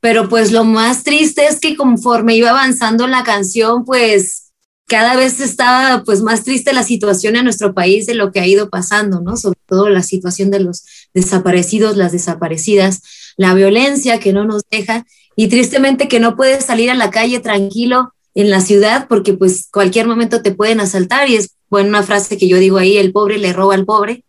pero 0.00 0.28
pues 0.28 0.52
lo 0.52 0.64
más 0.64 1.04
triste 1.04 1.46
es 1.46 1.58
que 1.60 1.76
conforme 1.76 2.36
iba 2.36 2.50
avanzando 2.50 3.06
la 3.06 3.24
canción, 3.24 3.84
pues 3.84 4.47
cada 4.88 5.16
vez 5.16 5.38
estaba 5.40 6.02
pues 6.02 6.22
más 6.22 6.44
triste 6.44 6.72
la 6.72 6.82
situación 6.82 7.36
en 7.36 7.44
nuestro 7.44 7.74
país 7.74 8.06
de 8.06 8.14
lo 8.14 8.32
que 8.32 8.40
ha 8.40 8.46
ido 8.46 8.70
pasando, 8.70 9.20
¿no? 9.20 9.36
Sobre 9.36 9.60
todo 9.66 9.90
la 9.90 10.02
situación 10.02 10.50
de 10.50 10.60
los 10.60 10.84
desaparecidos, 11.12 11.98
las 11.98 12.10
desaparecidas, 12.12 13.02
la 13.36 13.52
violencia 13.52 14.18
que 14.18 14.32
no 14.32 14.46
nos 14.46 14.62
deja 14.70 15.04
y 15.36 15.48
tristemente 15.48 16.08
que 16.08 16.20
no 16.20 16.36
puedes 16.36 16.64
salir 16.64 16.90
a 16.90 16.94
la 16.94 17.10
calle 17.10 17.38
tranquilo 17.38 18.14
en 18.34 18.48
la 18.48 18.62
ciudad 18.62 19.06
porque 19.08 19.34
pues 19.34 19.68
cualquier 19.70 20.06
momento 20.06 20.40
te 20.40 20.54
pueden 20.54 20.80
asaltar 20.80 21.28
y 21.28 21.36
es 21.36 21.50
bueno 21.68 21.90
una 21.90 22.02
frase 22.02 22.38
que 22.38 22.48
yo 22.48 22.56
digo 22.56 22.78
ahí, 22.78 22.96
el 22.96 23.12
pobre 23.12 23.36
le 23.36 23.52
roba 23.52 23.74
al 23.74 23.84
pobre 23.84 24.24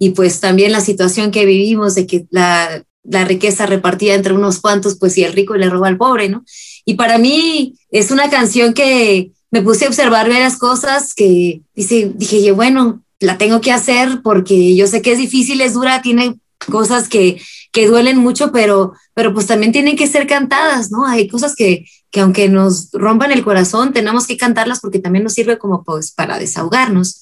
y 0.00 0.10
pues 0.10 0.40
también 0.40 0.72
la 0.72 0.80
situación 0.80 1.30
que 1.30 1.46
vivimos 1.46 1.94
de 1.94 2.08
que 2.08 2.26
la, 2.30 2.84
la 3.04 3.24
riqueza 3.24 3.66
repartida 3.66 4.14
entre 4.14 4.32
unos 4.32 4.60
cuantos 4.60 4.98
pues 4.98 5.16
y 5.16 5.22
el 5.22 5.32
rico 5.32 5.54
le 5.54 5.70
roba 5.70 5.86
al 5.86 5.96
pobre, 5.96 6.28
¿no? 6.28 6.44
Y 6.84 6.94
para 6.94 7.18
mí 7.18 7.78
es 7.92 8.10
una 8.10 8.28
canción 8.28 8.74
que 8.74 9.30
me 9.52 9.62
puse 9.62 9.84
a 9.84 9.88
observar 9.88 10.28
varias 10.28 10.56
cosas 10.56 11.14
que 11.14 11.60
dice, 11.74 12.10
dije, 12.16 12.50
bueno, 12.52 13.04
la 13.20 13.38
tengo 13.38 13.60
que 13.60 13.70
hacer 13.70 14.22
porque 14.24 14.74
yo 14.74 14.86
sé 14.86 15.02
que 15.02 15.12
es 15.12 15.18
difícil, 15.18 15.60
es 15.60 15.74
dura, 15.74 16.02
tiene 16.02 16.40
cosas 16.70 17.08
que, 17.08 17.40
que 17.70 17.86
duelen 17.86 18.16
mucho, 18.16 18.50
pero, 18.50 18.94
pero 19.14 19.34
pues 19.34 19.46
también 19.46 19.70
tienen 19.70 19.96
que 19.96 20.06
ser 20.06 20.26
cantadas, 20.26 20.90
¿no? 20.90 21.06
Hay 21.06 21.28
cosas 21.28 21.54
que, 21.54 21.84
que 22.10 22.20
aunque 22.20 22.48
nos 22.48 22.90
rompan 22.92 23.30
el 23.30 23.44
corazón, 23.44 23.92
tenemos 23.92 24.26
que 24.26 24.38
cantarlas 24.38 24.80
porque 24.80 24.98
también 24.98 25.22
nos 25.22 25.34
sirve 25.34 25.58
como 25.58 25.84
pues 25.84 26.12
para 26.12 26.38
desahogarnos. 26.38 27.20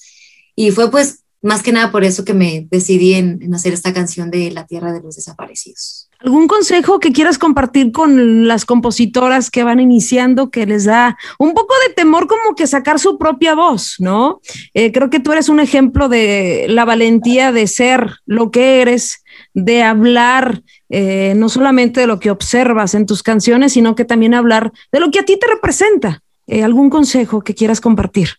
Y 0.55 0.71
fue 0.71 0.89
pues 0.89 1.19
más 1.41 1.61
que 1.61 1.73
nada 1.73 1.91
por 1.91 2.05
eso 2.05 2.23
que 2.23 2.33
me 2.33 2.65
decidí 2.71 3.15
en, 3.15 3.41
en 3.41 3.53
hacer 3.53 3.73
esta 3.73 3.93
canción 3.93 4.31
de 4.31 4.51
La 4.51 4.65
Tierra 4.65 4.93
de 4.93 5.01
los 5.01 5.17
Desaparecidos. 5.17 6.07
¿Algún 6.23 6.47
consejo 6.47 6.99
que 6.99 7.11
quieras 7.11 7.39
compartir 7.39 7.91
con 7.91 8.47
las 8.47 8.65
compositoras 8.65 9.49
que 9.49 9.63
van 9.63 9.79
iniciando 9.79 10.51
que 10.51 10.67
les 10.67 10.85
da 10.85 11.17
un 11.39 11.55
poco 11.55 11.73
de 11.87 11.95
temor 11.95 12.27
como 12.27 12.53
que 12.55 12.67
sacar 12.67 12.99
su 12.99 13.17
propia 13.17 13.55
voz, 13.55 13.95
¿no? 13.97 14.39
Eh, 14.75 14.91
creo 14.91 15.09
que 15.09 15.19
tú 15.19 15.31
eres 15.31 15.49
un 15.49 15.59
ejemplo 15.59 16.09
de 16.09 16.67
la 16.69 16.85
valentía 16.85 17.51
de 17.51 17.65
ser 17.65 18.17
lo 18.27 18.51
que 18.51 18.81
eres, 18.81 19.23
de 19.55 19.81
hablar 19.81 20.61
eh, 20.89 21.33
no 21.35 21.49
solamente 21.49 22.01
de 22.01 22.07
lo 22.07 22.19
que 22.19 22.29
observas 22.29 22.93
en 22.93 23.07
tus 23.07 23.23
canciones, 23.23 23.73
sino 23.73 23.95
que 23.95 24.05
también 24.05 24.35
hablar 24.35 24.71
de 24.91 24.99
lo 24.99 25.09
que 25.09 25.19
a 25.19 25.25
ti 25.25 25.39
te 25.39 25.47
representa. 25.47 26.21
Eh, 26.45 26.63
¿Algún 26.63 26.91
consejo 26.91 27.41
que 27.41 27.55
quieras 27.55 27.81
compartir? 27.81 28.29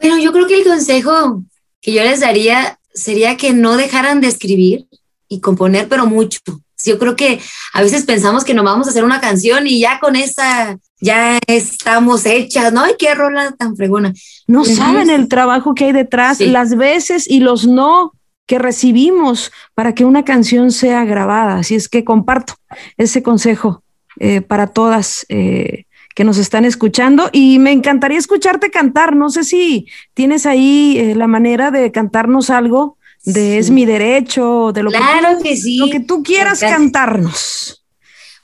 Bueno, 0.00 0.18
yo 0.18 0.32
creo 0.32 0.46
que 0.46 0.60
el 0.60 0.64
consejo 0.64 1.42
que 1.80 1.92
yo 1.92 2.04
les 2.04 2.20
daría 2.20 2.78
sería 2.94 3.36
que 3.36 3.52
no 3.52 3.76
dejaran 3.76 4.20
de 4.20 4.28
escribir 4.28 4.86
y 5.28 5.40
componer, 5.40 5.88
pero 5.88 6.06
mucho. 6.06 6.40
Yo 6.86 6.98
creo 6.98 7.16
que 7.16 7.40
a 7.72 7.82
veces 7.82 8.04
pensamos 8.04 8.44
que 8.44 8.54
nos 8.54 8.64
vamos 8.64 8.86
a 8.86 8.90
hacer 8.90 9.04
una 9.04 9.20
canción 9.20 9.66
y 9.66 9.80
ya 9.80 9.98
con 10.00 10.16
esa 10.16 10.78
ya 11.00 11.38
estamos 11.46 12.24
hechas, 12.24 12.72
¿no? 12.72 12.82
¡Ay, 12.82 12.94
qué 12.98 13.14
rola 13.14 13.52
tan 13.52 13.76
fregona! 13.76 14.14
No 14.46 14.64
saben 14.64 15.10
el 15.10 15.28
trabajo 15.28 15.74
que 15.74 15.86
hay 15.86 15.92
detrás, 15.92 16.40
las 16.40 16.76
veces 16.76 17.28
y 17.28 17.40
los 17.40 17.66
no 17.66 18.12
que 18.46 18.58
recibimos 18.58 19.52
para 19.74 19.94
que 19.94 20.04
una 20.04 20.24
canción 20.24 20.70
sea 20.70 21.04
grabada. 21.04 21.58
Así 21.58 21.74
es 21.74 21.88
que 21.88 22.04
comparto 22.04 22.54
ese 22.96 23.22
consejo 23.22 23.82
eh, 24.20 24.40
para 24.40 24.68
todas 24.68 25.26
eh, 25.28 25.84
que 26.14 26.24
nos 26.24 26.38
están 26.38 26.64
escuchando 26.64 27.28
y 27.32 27.58
me 27.58 27.72
encantaría 27.72 28.18
escucharte 28.18 28.70
cantar. 28.70 29.16
No 29.16 29.28
sé 29.28 29.44
si 29.44 29.86
tienes 30.14 30.46
ahí 30.46 30.96
eh, 30.98 31.14
la 31.14 31.26
manera 31.26 31.70
de 31.70 31.92
cantarnos 31.92 32.48
algo 32.48 32.95
de 33.26 33.58
Es 33.58 33.70
mi 33.70 33.84
derecho, 33.84 34.70
de 34.72 34.82
lo, 34.82 34.90
claro 34.90 35.38
que, 35.42 35.56
sí. 35.56 35.76
lo 35.78 35.90
que 35.90 36.00
tú 36.00 36.22
quieras 36.22 36.60
cantarnos. 36.60 37.84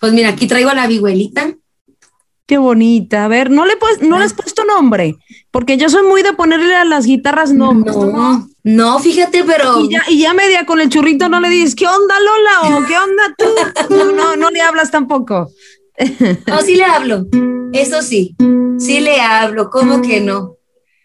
Pues 0.01 0.13
mira, 0.13 0.31
aquí 0.31 0.49
traigo 0.49 0.71
a 0.71 0.75
la 0.75 0.89
vihuelita. 0.89 1.55
Qué 2.47 2.59
bonita. 2.59 3.25
A 3.25 3.29
ver, 3.29 3.51
no 3.51 3.65
le 3.65 3.77
pues, 3.77 4.03
no 4.03 4.19
le 4.19 4.25
has 4.25 4.35
puesto 4.35 4.65
nombre, 4.65 5.17
porque 5.53 5.77
yo 5.77 5.89
soy 5.89 6.03
muy 6.03 6.23
de 6.23 6.33
ponerle 6.33 6.75
a 6.75 6.85
las 6.85 7.07
guitarras 7.07 7.53
nombres. 7.53 7.97
No, 7.97 8.49
no, 8.65 8.99
fíjate, 8.99 9.45
pero. 9.45 9.81
Y 9.81 9.91
ya, 9.91 10.03
y 10.09 10.19
ya 10.19 10.35
media 10.35 10.67
con 10.67 10.81
el 10.81 10.89
churrito 10.89 11.29
no 11.29 11.41
le 11.41 11.49
dices, 11.49 11.77
¿qué 11.77 11.87
onda, 11.87 12.15
Lola? 12.19 12.77
o 12.77 12.87
¿qué 12.87 12.99
onda 12.99 13.35
tú? 13.39 13.45
No, 13.95 14.13
no, 14.13 14.37
no 14.37 14.51
le 14.51 14.61
hablas 14.61 14.91
tampoco. 14.91 15.49
No, 16.47 16.61
sí 16.63 16.75
le 16.75 16.85
hablo. 16.85 17.27
Eso 17.73 18.03
sí, 18.03 18.35
sí 18.79 19.01
le 19.01 19.21
hablo. 19.21 19.71
¿Cómo 19.71 20.03
que 20.03 20.21
no? 20.21 20.57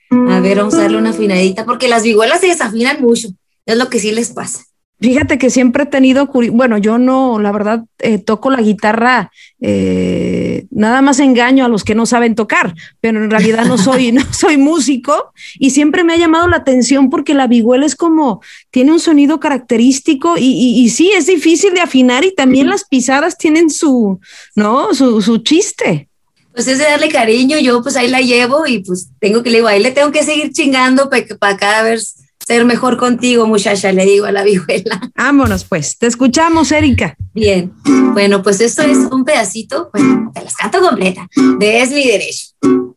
A 0.09 0.39
ver, 0.39 0.57
vamos 0.57 0.73
a 0.73 0.81
darle 0.81 0.97
una 0.97 1.11
afinadita, 1.11 1.65
porque 1.65 1.87
las 1.87 2.03
vihuelas 2.03 2.41
se 2.41 2.47
desafinan 2.47 3.01
mucho. 3.01 3.29
Es 3.67 3.77
lo 3.77 3.89
que 3.89 3.99
sí 3.99 4.11
les 4.11 4.31
pasa. 4.31 4.63
Fíjate 4.99 5.37
que 5.37 5.51
siempre 5.51 5.83
he 5.83 5.85
tenido, 5.85 6.27
bueno, 6.51 6.79
yo 6.79 6.97
no, 6.97 7.39
la 7.39 7.51
verdad, 7.51 7.83
eh, 7.99 8.17
toco 8.17 8.49
la 8.49 8.61
guitarra, 8.61 9.29
eh, 9.61 10.65
nada 10.71 11.03
más 11.03 11.19
engaño 11.19 11.65
a 11.65 11.67
los 11.67 11.83
que 11.83 11.93
no 11.93 12.07
saben 12.07 12.33
tocar, 12.33 12.73
pero 12.99 13.23
en 13.23 13.29
realidad 13.29 13.65
no 13.65 13.77
soy, 13.77 14.11
no 14.13 14.23
soy 14.33 14.57
músico 14.57 15.31
y 15.59 15.69
siempre 15.69 16.03
me 16.03 16.13
ha 16.13 16.17
llamado 16.17 16.47
la 16.47 16.57
atención 16.57 17.11
porque 17.11 17.35
la 17.35 17.45
vihuela 17.45 17.85
es 17.85 17.95
como, 17.95 18.41
tiene 18.71 18.91
un 18.91 18.99
sonido 18.99 19.39
característico 19.39 20.35
y, 20.35 20.81
y, 20.81 20.89
sí, 20.89 21.11
es 21.15 21.27
difícil 21.27 21.75
de 21.75 21.81
afinar 21.81 22.25
y 22.25 22.33
también 22.33 22.67
las 22.67 22.83
pisadas 22.83 23.37
tienen 23.37 23.69
su, 23.69 24.19
¿no? 24.55 24.95
Su, 24.95 25.21
su 25.21 25.37
chiste. 25.39 26.09
Pues 26.53 26.67
es 26.67 26.79
de 26.79 26.85
darle 26.85 27.09
cariño, 27.09 27.59
yo 27.59 27.83
pues 27.83 27.95
ahí 27.97 28.07
la 28.07 28.21
llevo 28.21 28.65
y 28.65 28.79
pues 28.79 29.09
tengo 29.19 29.43
que 29.43 29.51
le 29.51 29.57
digo, 29.57 29.67
ahí 29.67 29.79
le 29.79 29.91
tengo 29.91 30.11
que 30.11 30.23
seguir 30.23 30.53
chingando 30.53 31.07
para, 31.07 31.23
para 31.37 31.57
cada 31.57 31.83
vez 31.83 32.15
ser 32.47 32.63
mejor 32.63 32.95
contigo, 32.95 33.45
muchacha, 33.45 33.91
le 33.91 34.05
digo 34.05 34.25
a 34.25 34.31
la 34.31 34.41
vihuela. 34.43 35.01
Vámonos, 35.17 35.65
pues. 35.65 35.97
Te 35.97 36.07
escuchamos, 36.07 36.71
Erika. 36.71 37.13
Bien. 37.33 37.73
Bueno, 38.13 38.41
pues 38.41 38.61
esto 38.61 38.83
es 38.83 38.99
un 39.11 39.25
pedacito, 39.25 39.89
bueno, 39.93 40.31
te 40.33 40.43
las 40.43 40.55
canto 40.55 40.79
completa, 40.79 41.27
de 41.59 41.81
Es 41.81 41.91
mi 41.91 42.07
derecho. 42.07 42.45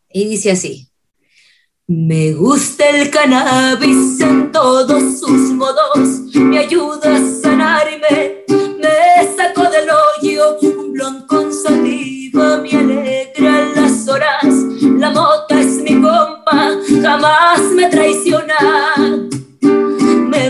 Y 0.09 0.29
dice 0.29 0.51
así. 0.51 0.87
Me 1.85 2.31
gusta 2.31 2.89
el 2.91 3.09
cannabis 3.09 4.21
en 4.21 4.53
todos 4.53 5.19
sus 5.19 5.51
modos, 5.51 6.33
me 6.33 6.59
ayuda 6.59 7.17
a 7.17 7.41
sanarme, 7.41 8.45
me 8.47 9.35
saco 9.35 9.69
del 9.69 9.89
hoyo 9.89 10.57
un 10.61 10.93
blon 10.93 11.27
con 11.27 11.51
saliva, 11.53 12.61
me 12.61 12.71
alegra 12.71 13.67
las 13.75 14.07
horas, 14.07 14.45
la 14.97 15.09
mota 15.09 15.59
es 15.59 15.81
mi 15.81 16.01
compa, 16.01 16.71
jamás 17.01 17.61
me 17.75 17.89
traiciona 17.89 19.00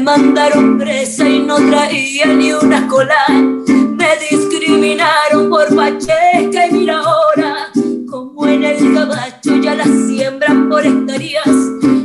mandaron 0.02 0.78
presa 0.78 1.28
y 1.28 1.40
no 1.40 1.56
traía 1.56 2.26
ni 2.26 2.52
una 2.54 2.88
cola. 2.88 3.28
Me 3.28 4.18
discriminaron 4.30 5.50
por 5.50 5.76
pacheca 5.76 6.68
y 6.68 6.72
mira 6.72 7.00
ahora, 7.00 7.72
como 8.10 8.48
en 8.48 8.64
el 8.64 8.94
gabacho 8.94 9.58
ya 9.58 9.76
las 9.76 9.90
siembran 10.08 10.70
por 10.70 10.86
hectáreas 10.86 11.48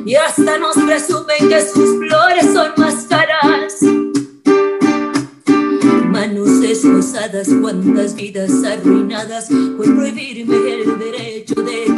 y 0.04 0.14
hasta 0.14 0.58
nos 0.58 0.76
presumen 0.76 1.48
que 1.48 1.60
sus 1.62 1.98
flores 1.98 2.52
son 2.52 2.72
más 2.76 3.06
caras. 3.08 3.80
Manos 6.10 6.60
desposadas, 6.60 7.48
cuántas 7.60 8.14
vidas 8.14 8.52
arruinadas 8.64 9.48
por 9.76 9.86
prohibirme 9.96 10.56
el 10.74 10.98
derecho 10.98 11.62
de 11.62 11.95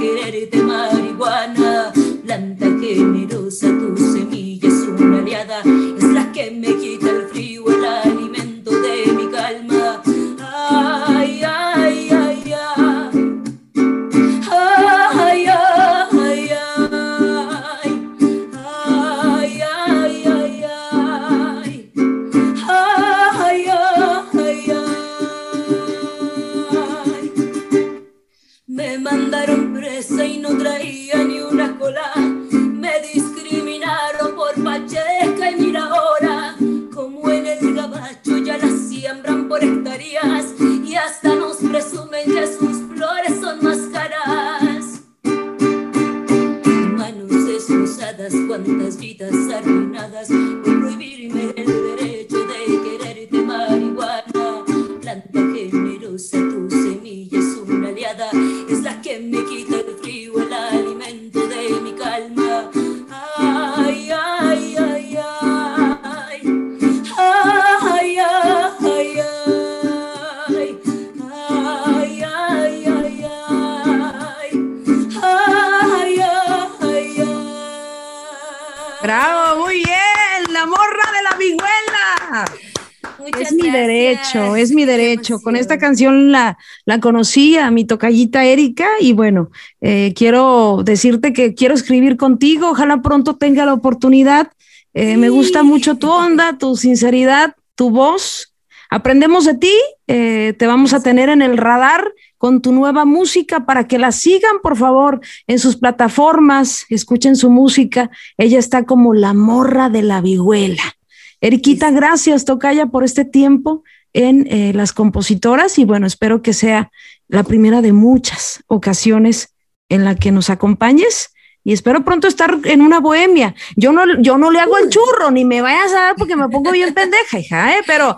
Con 85.42 85.56
esta 85.56 85.78
canción 85.78 86.32
la, 86.32 86.56
la 86.86 87.00
conocí 87.00 87.56
a 87.56 87.70
mi 87.70 87.84
tocallita 87.84 88.44
Erika 88.44 88.88
y 89.00 89.12
bueno, 89.12 89.50
eh, 89.80 90.14
quiero 90.16 90.82
decirte 90.84 91.32
que 91.32 91.54
quiero 91.54 91.74
escribir 91.74 92.16
contigo, 92.16 92.70
ojalá 92.70 93.02
pronto 93.02 93.36
tenga 93.36 93.66
la 93.66 93.74
oportunidad. 93.74 94.50
Eh, 94.94 95.16
Me 95.16 95.28
gusta 95.28 95.62
mucho 95.62 95.96
tu 95.96 96.10
onda, 96.10 96.56
tu 96.56 96.76
sinceridad, 96.76 97.54
tu 97.74 97.90
voz. 97.90 98.54
Aprendemos 98.90 99.44
de 99.44 99.54
ti, 99.54 99.74
eh, 100.06 100.54
te 100.58 100.66
vamos 100.66 100.94
a 100.94 101.02
tener 101.02 101.28
en 101.28 101.42
el 101.42 101.58
radar 101.58 102.10
con 102.38 102.62
tu 102.62 102.72
nueva 102.72 103.04
música 103.04 103.66
para 103.66 103.86
que 103.86 103.98
la 103.98 104.12
sigan, 104.12 104.60
por 104.62 104.76
favor, 104.76 105.20
en 105.46 105.58
sus 105.58 105.76
plataformas, 105.76 106.86
escuchen 106.88 107.36
su 107.36 107.50
música. 107.50 108.10
Ella 108.38 108.58
está 108.58 108.84
como 108.84 109.12
la 109.12 109.34
morra 109.34 109.90
de 109.90 110.02
la 110.02 110.22
vihuela. 110.22 110.96
Eriquita, 111.40 111.90
gracias, 111.90 112.44
Tocaya, 112.44 112.86
por 112.86 113.04
este 113.04 113.24
tiempo 113.24 113.84
en 114.12 114.46
eh, 114.50 114.72
las 114.74 114.92
compositoras 114.92 115.78
y 115.78 115.84
bueno, 115.84 116.06
espero 116.06 116.42
que 116.42 116.52
sea 116.52 116.90
la 117.28 117.42
primera 117.42 117.82
de 117.82 117.92
muchas 117.92 118.62
ocasiones 118.66 119.54
en 119.88 120.04
la 120.04 120.14
que 120.14 120.32
nos 120.32 120.50
acompañes 120.50 121.30
y 121.64 121.72
espero 121.72 122.02
pronto 122.02 122.28
estar 122.28 122.58
en 122.64 122.80
una 122.80 122.98
bohemia. 122.98 123.54
Yo 123.76 123.92
no, 123.92 124.20
yo 124.22 124.38
no 124.38 124.50
le 124.50 124.58
hago 124.58 124.78
el 124.78 124.88
churro, 124.88 125.30
ni 125.30 125.44
me 125.44 125.60
vayas 125.60 125.92
a 125.92 126.00
dar 126.00 126.16
porque 126.16 126.34
me 126.34 126.48
pongo 126.48 126.70
bien 126.70 126.94
pendeja, 126.94 127.38
hija, 127.38 127.76
¿eh? 127.76 127.82
pero, 127.86 128.16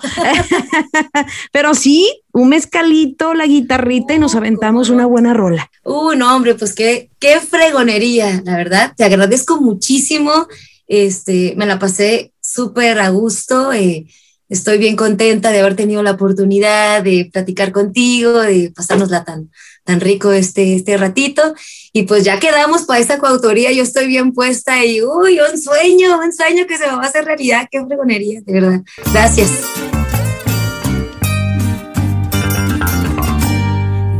pero 1.52 1.74
sí, 1.74 2.22
un 2.32 2.50
mezcalito, 2.50 3.34
la 3.34 3.46
guitarrita 3.46 4.14
y 4.14 4.20
nos 4.20 4.36
aventamos 4.36 4.88
una 4.88 5.06
buena 5.06 5.34
rola. 5.34 5.68
Uh, 5.82 6.12
no, 6.14 6.36
hombre, 6.36 6.54
pues 6.54 6.74
qué, 6.74 7.10
qué 7.18 7.40
fregonería, 7.40 8.40
la 8.44 8.56
verdad. 8.56 8.92
Te 8.96 9.02
agradezco 9.02 9.60
muchísimo. 9.60 10.46
Este, 10.86 11.54
me 11.56 11.66
la 11.66 11.80
pasé 11.80 12.32
súper 12.40 13.00
a 13.00 13.08
gusto. 13.08 13.72
eh, 13.72 14.06
estoy 14.50 14.78
bien 14.78 14.96
contenta 14.96 15.52
de 15.52 15.60
haber 15.60 15.76
tenido 15.76 16.02
la 16.02 16.10
oportunidad 16.10 17.02
de 17.02 17.30
platicar 17.32 17.72
contigo, 17.72 18.40
de 18.40 18.72
pasárnosla 18.74 19.24
tan, 19.24 19.50
tan 19.84 20.00
rico 20.00 20.32
este, 20.32 20.74
este 20.74 20.96
ratito. 20.96 21.54
Y 21.92 22.02
pues 22.02 22.24
ya 22.24 22.38
quedamos 22.38 22.82
para 22.82 23.00
esta 23.00 23.18
coautoría, 23.18 23.72
yo 23.72 23.82
estoy 23.82 24.08
bien 24.08 24.32
puesta 24.32 24.84
y, 24.84 25.02
uy, 25.02 25.38
un 25.40 25.58
sueño, 25.58 26.18
un 26.20 26.32
sueño 26.32 26.66
que 26.66 26.76
se 26.76 26.86
va 26.86 26.94
a 26.94 27.06
hacer 27.06 27.24
realidad, 27.24 27.68
qué 27.70 27.84
fregonería, 27.84 28.40
de 28.44 28.52
verdad. 28.52 28.80
Gracias. 29.12 29.50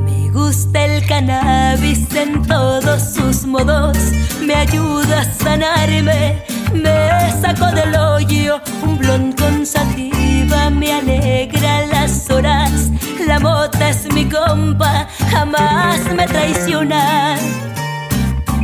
Me 0.05 0.31
gusta 0.31 0.85
el 0.85 1.07
cannabis 1.07 2.13
en 2.15 2.43
todos 2.47 3.15
sus 3.15 3.47
modos, 3.47 3.97
me 4.43 4.55
ayuda 4.55 5.21
a 5.21 5.33
sanarme, 5.33 6.43
me 6.73 7.33
saco 7.41 7.67
del 7.73 7.95
hoyo 7.95 8.61
un 8.83 8.99
blond 8.99 9.39
con 9.39 9.67
sativa, 9.67 10.71
me 10.71 10.93
alegra 10.93 11.87
las 11.87 12.31
horas, 12.31 12.91
la 13.27 13.39
mota 13.41 13.91
es 13.91 14.13
mi 14.13 14.29
compa, 14.29 15.09
jamás 15.31 16.01
me 16.15 16.27
traiciona. 16.27 17.37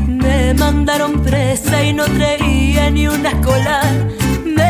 Me 0.07 0.55
mandaron 0.55 1.23
presa 1.23 1.83
y 1.83 1.93
no 1.93 2.05
traía 2.05 2.91
ni 2.91 3.07
una 3.09 3.33
cola. 3.41 3.81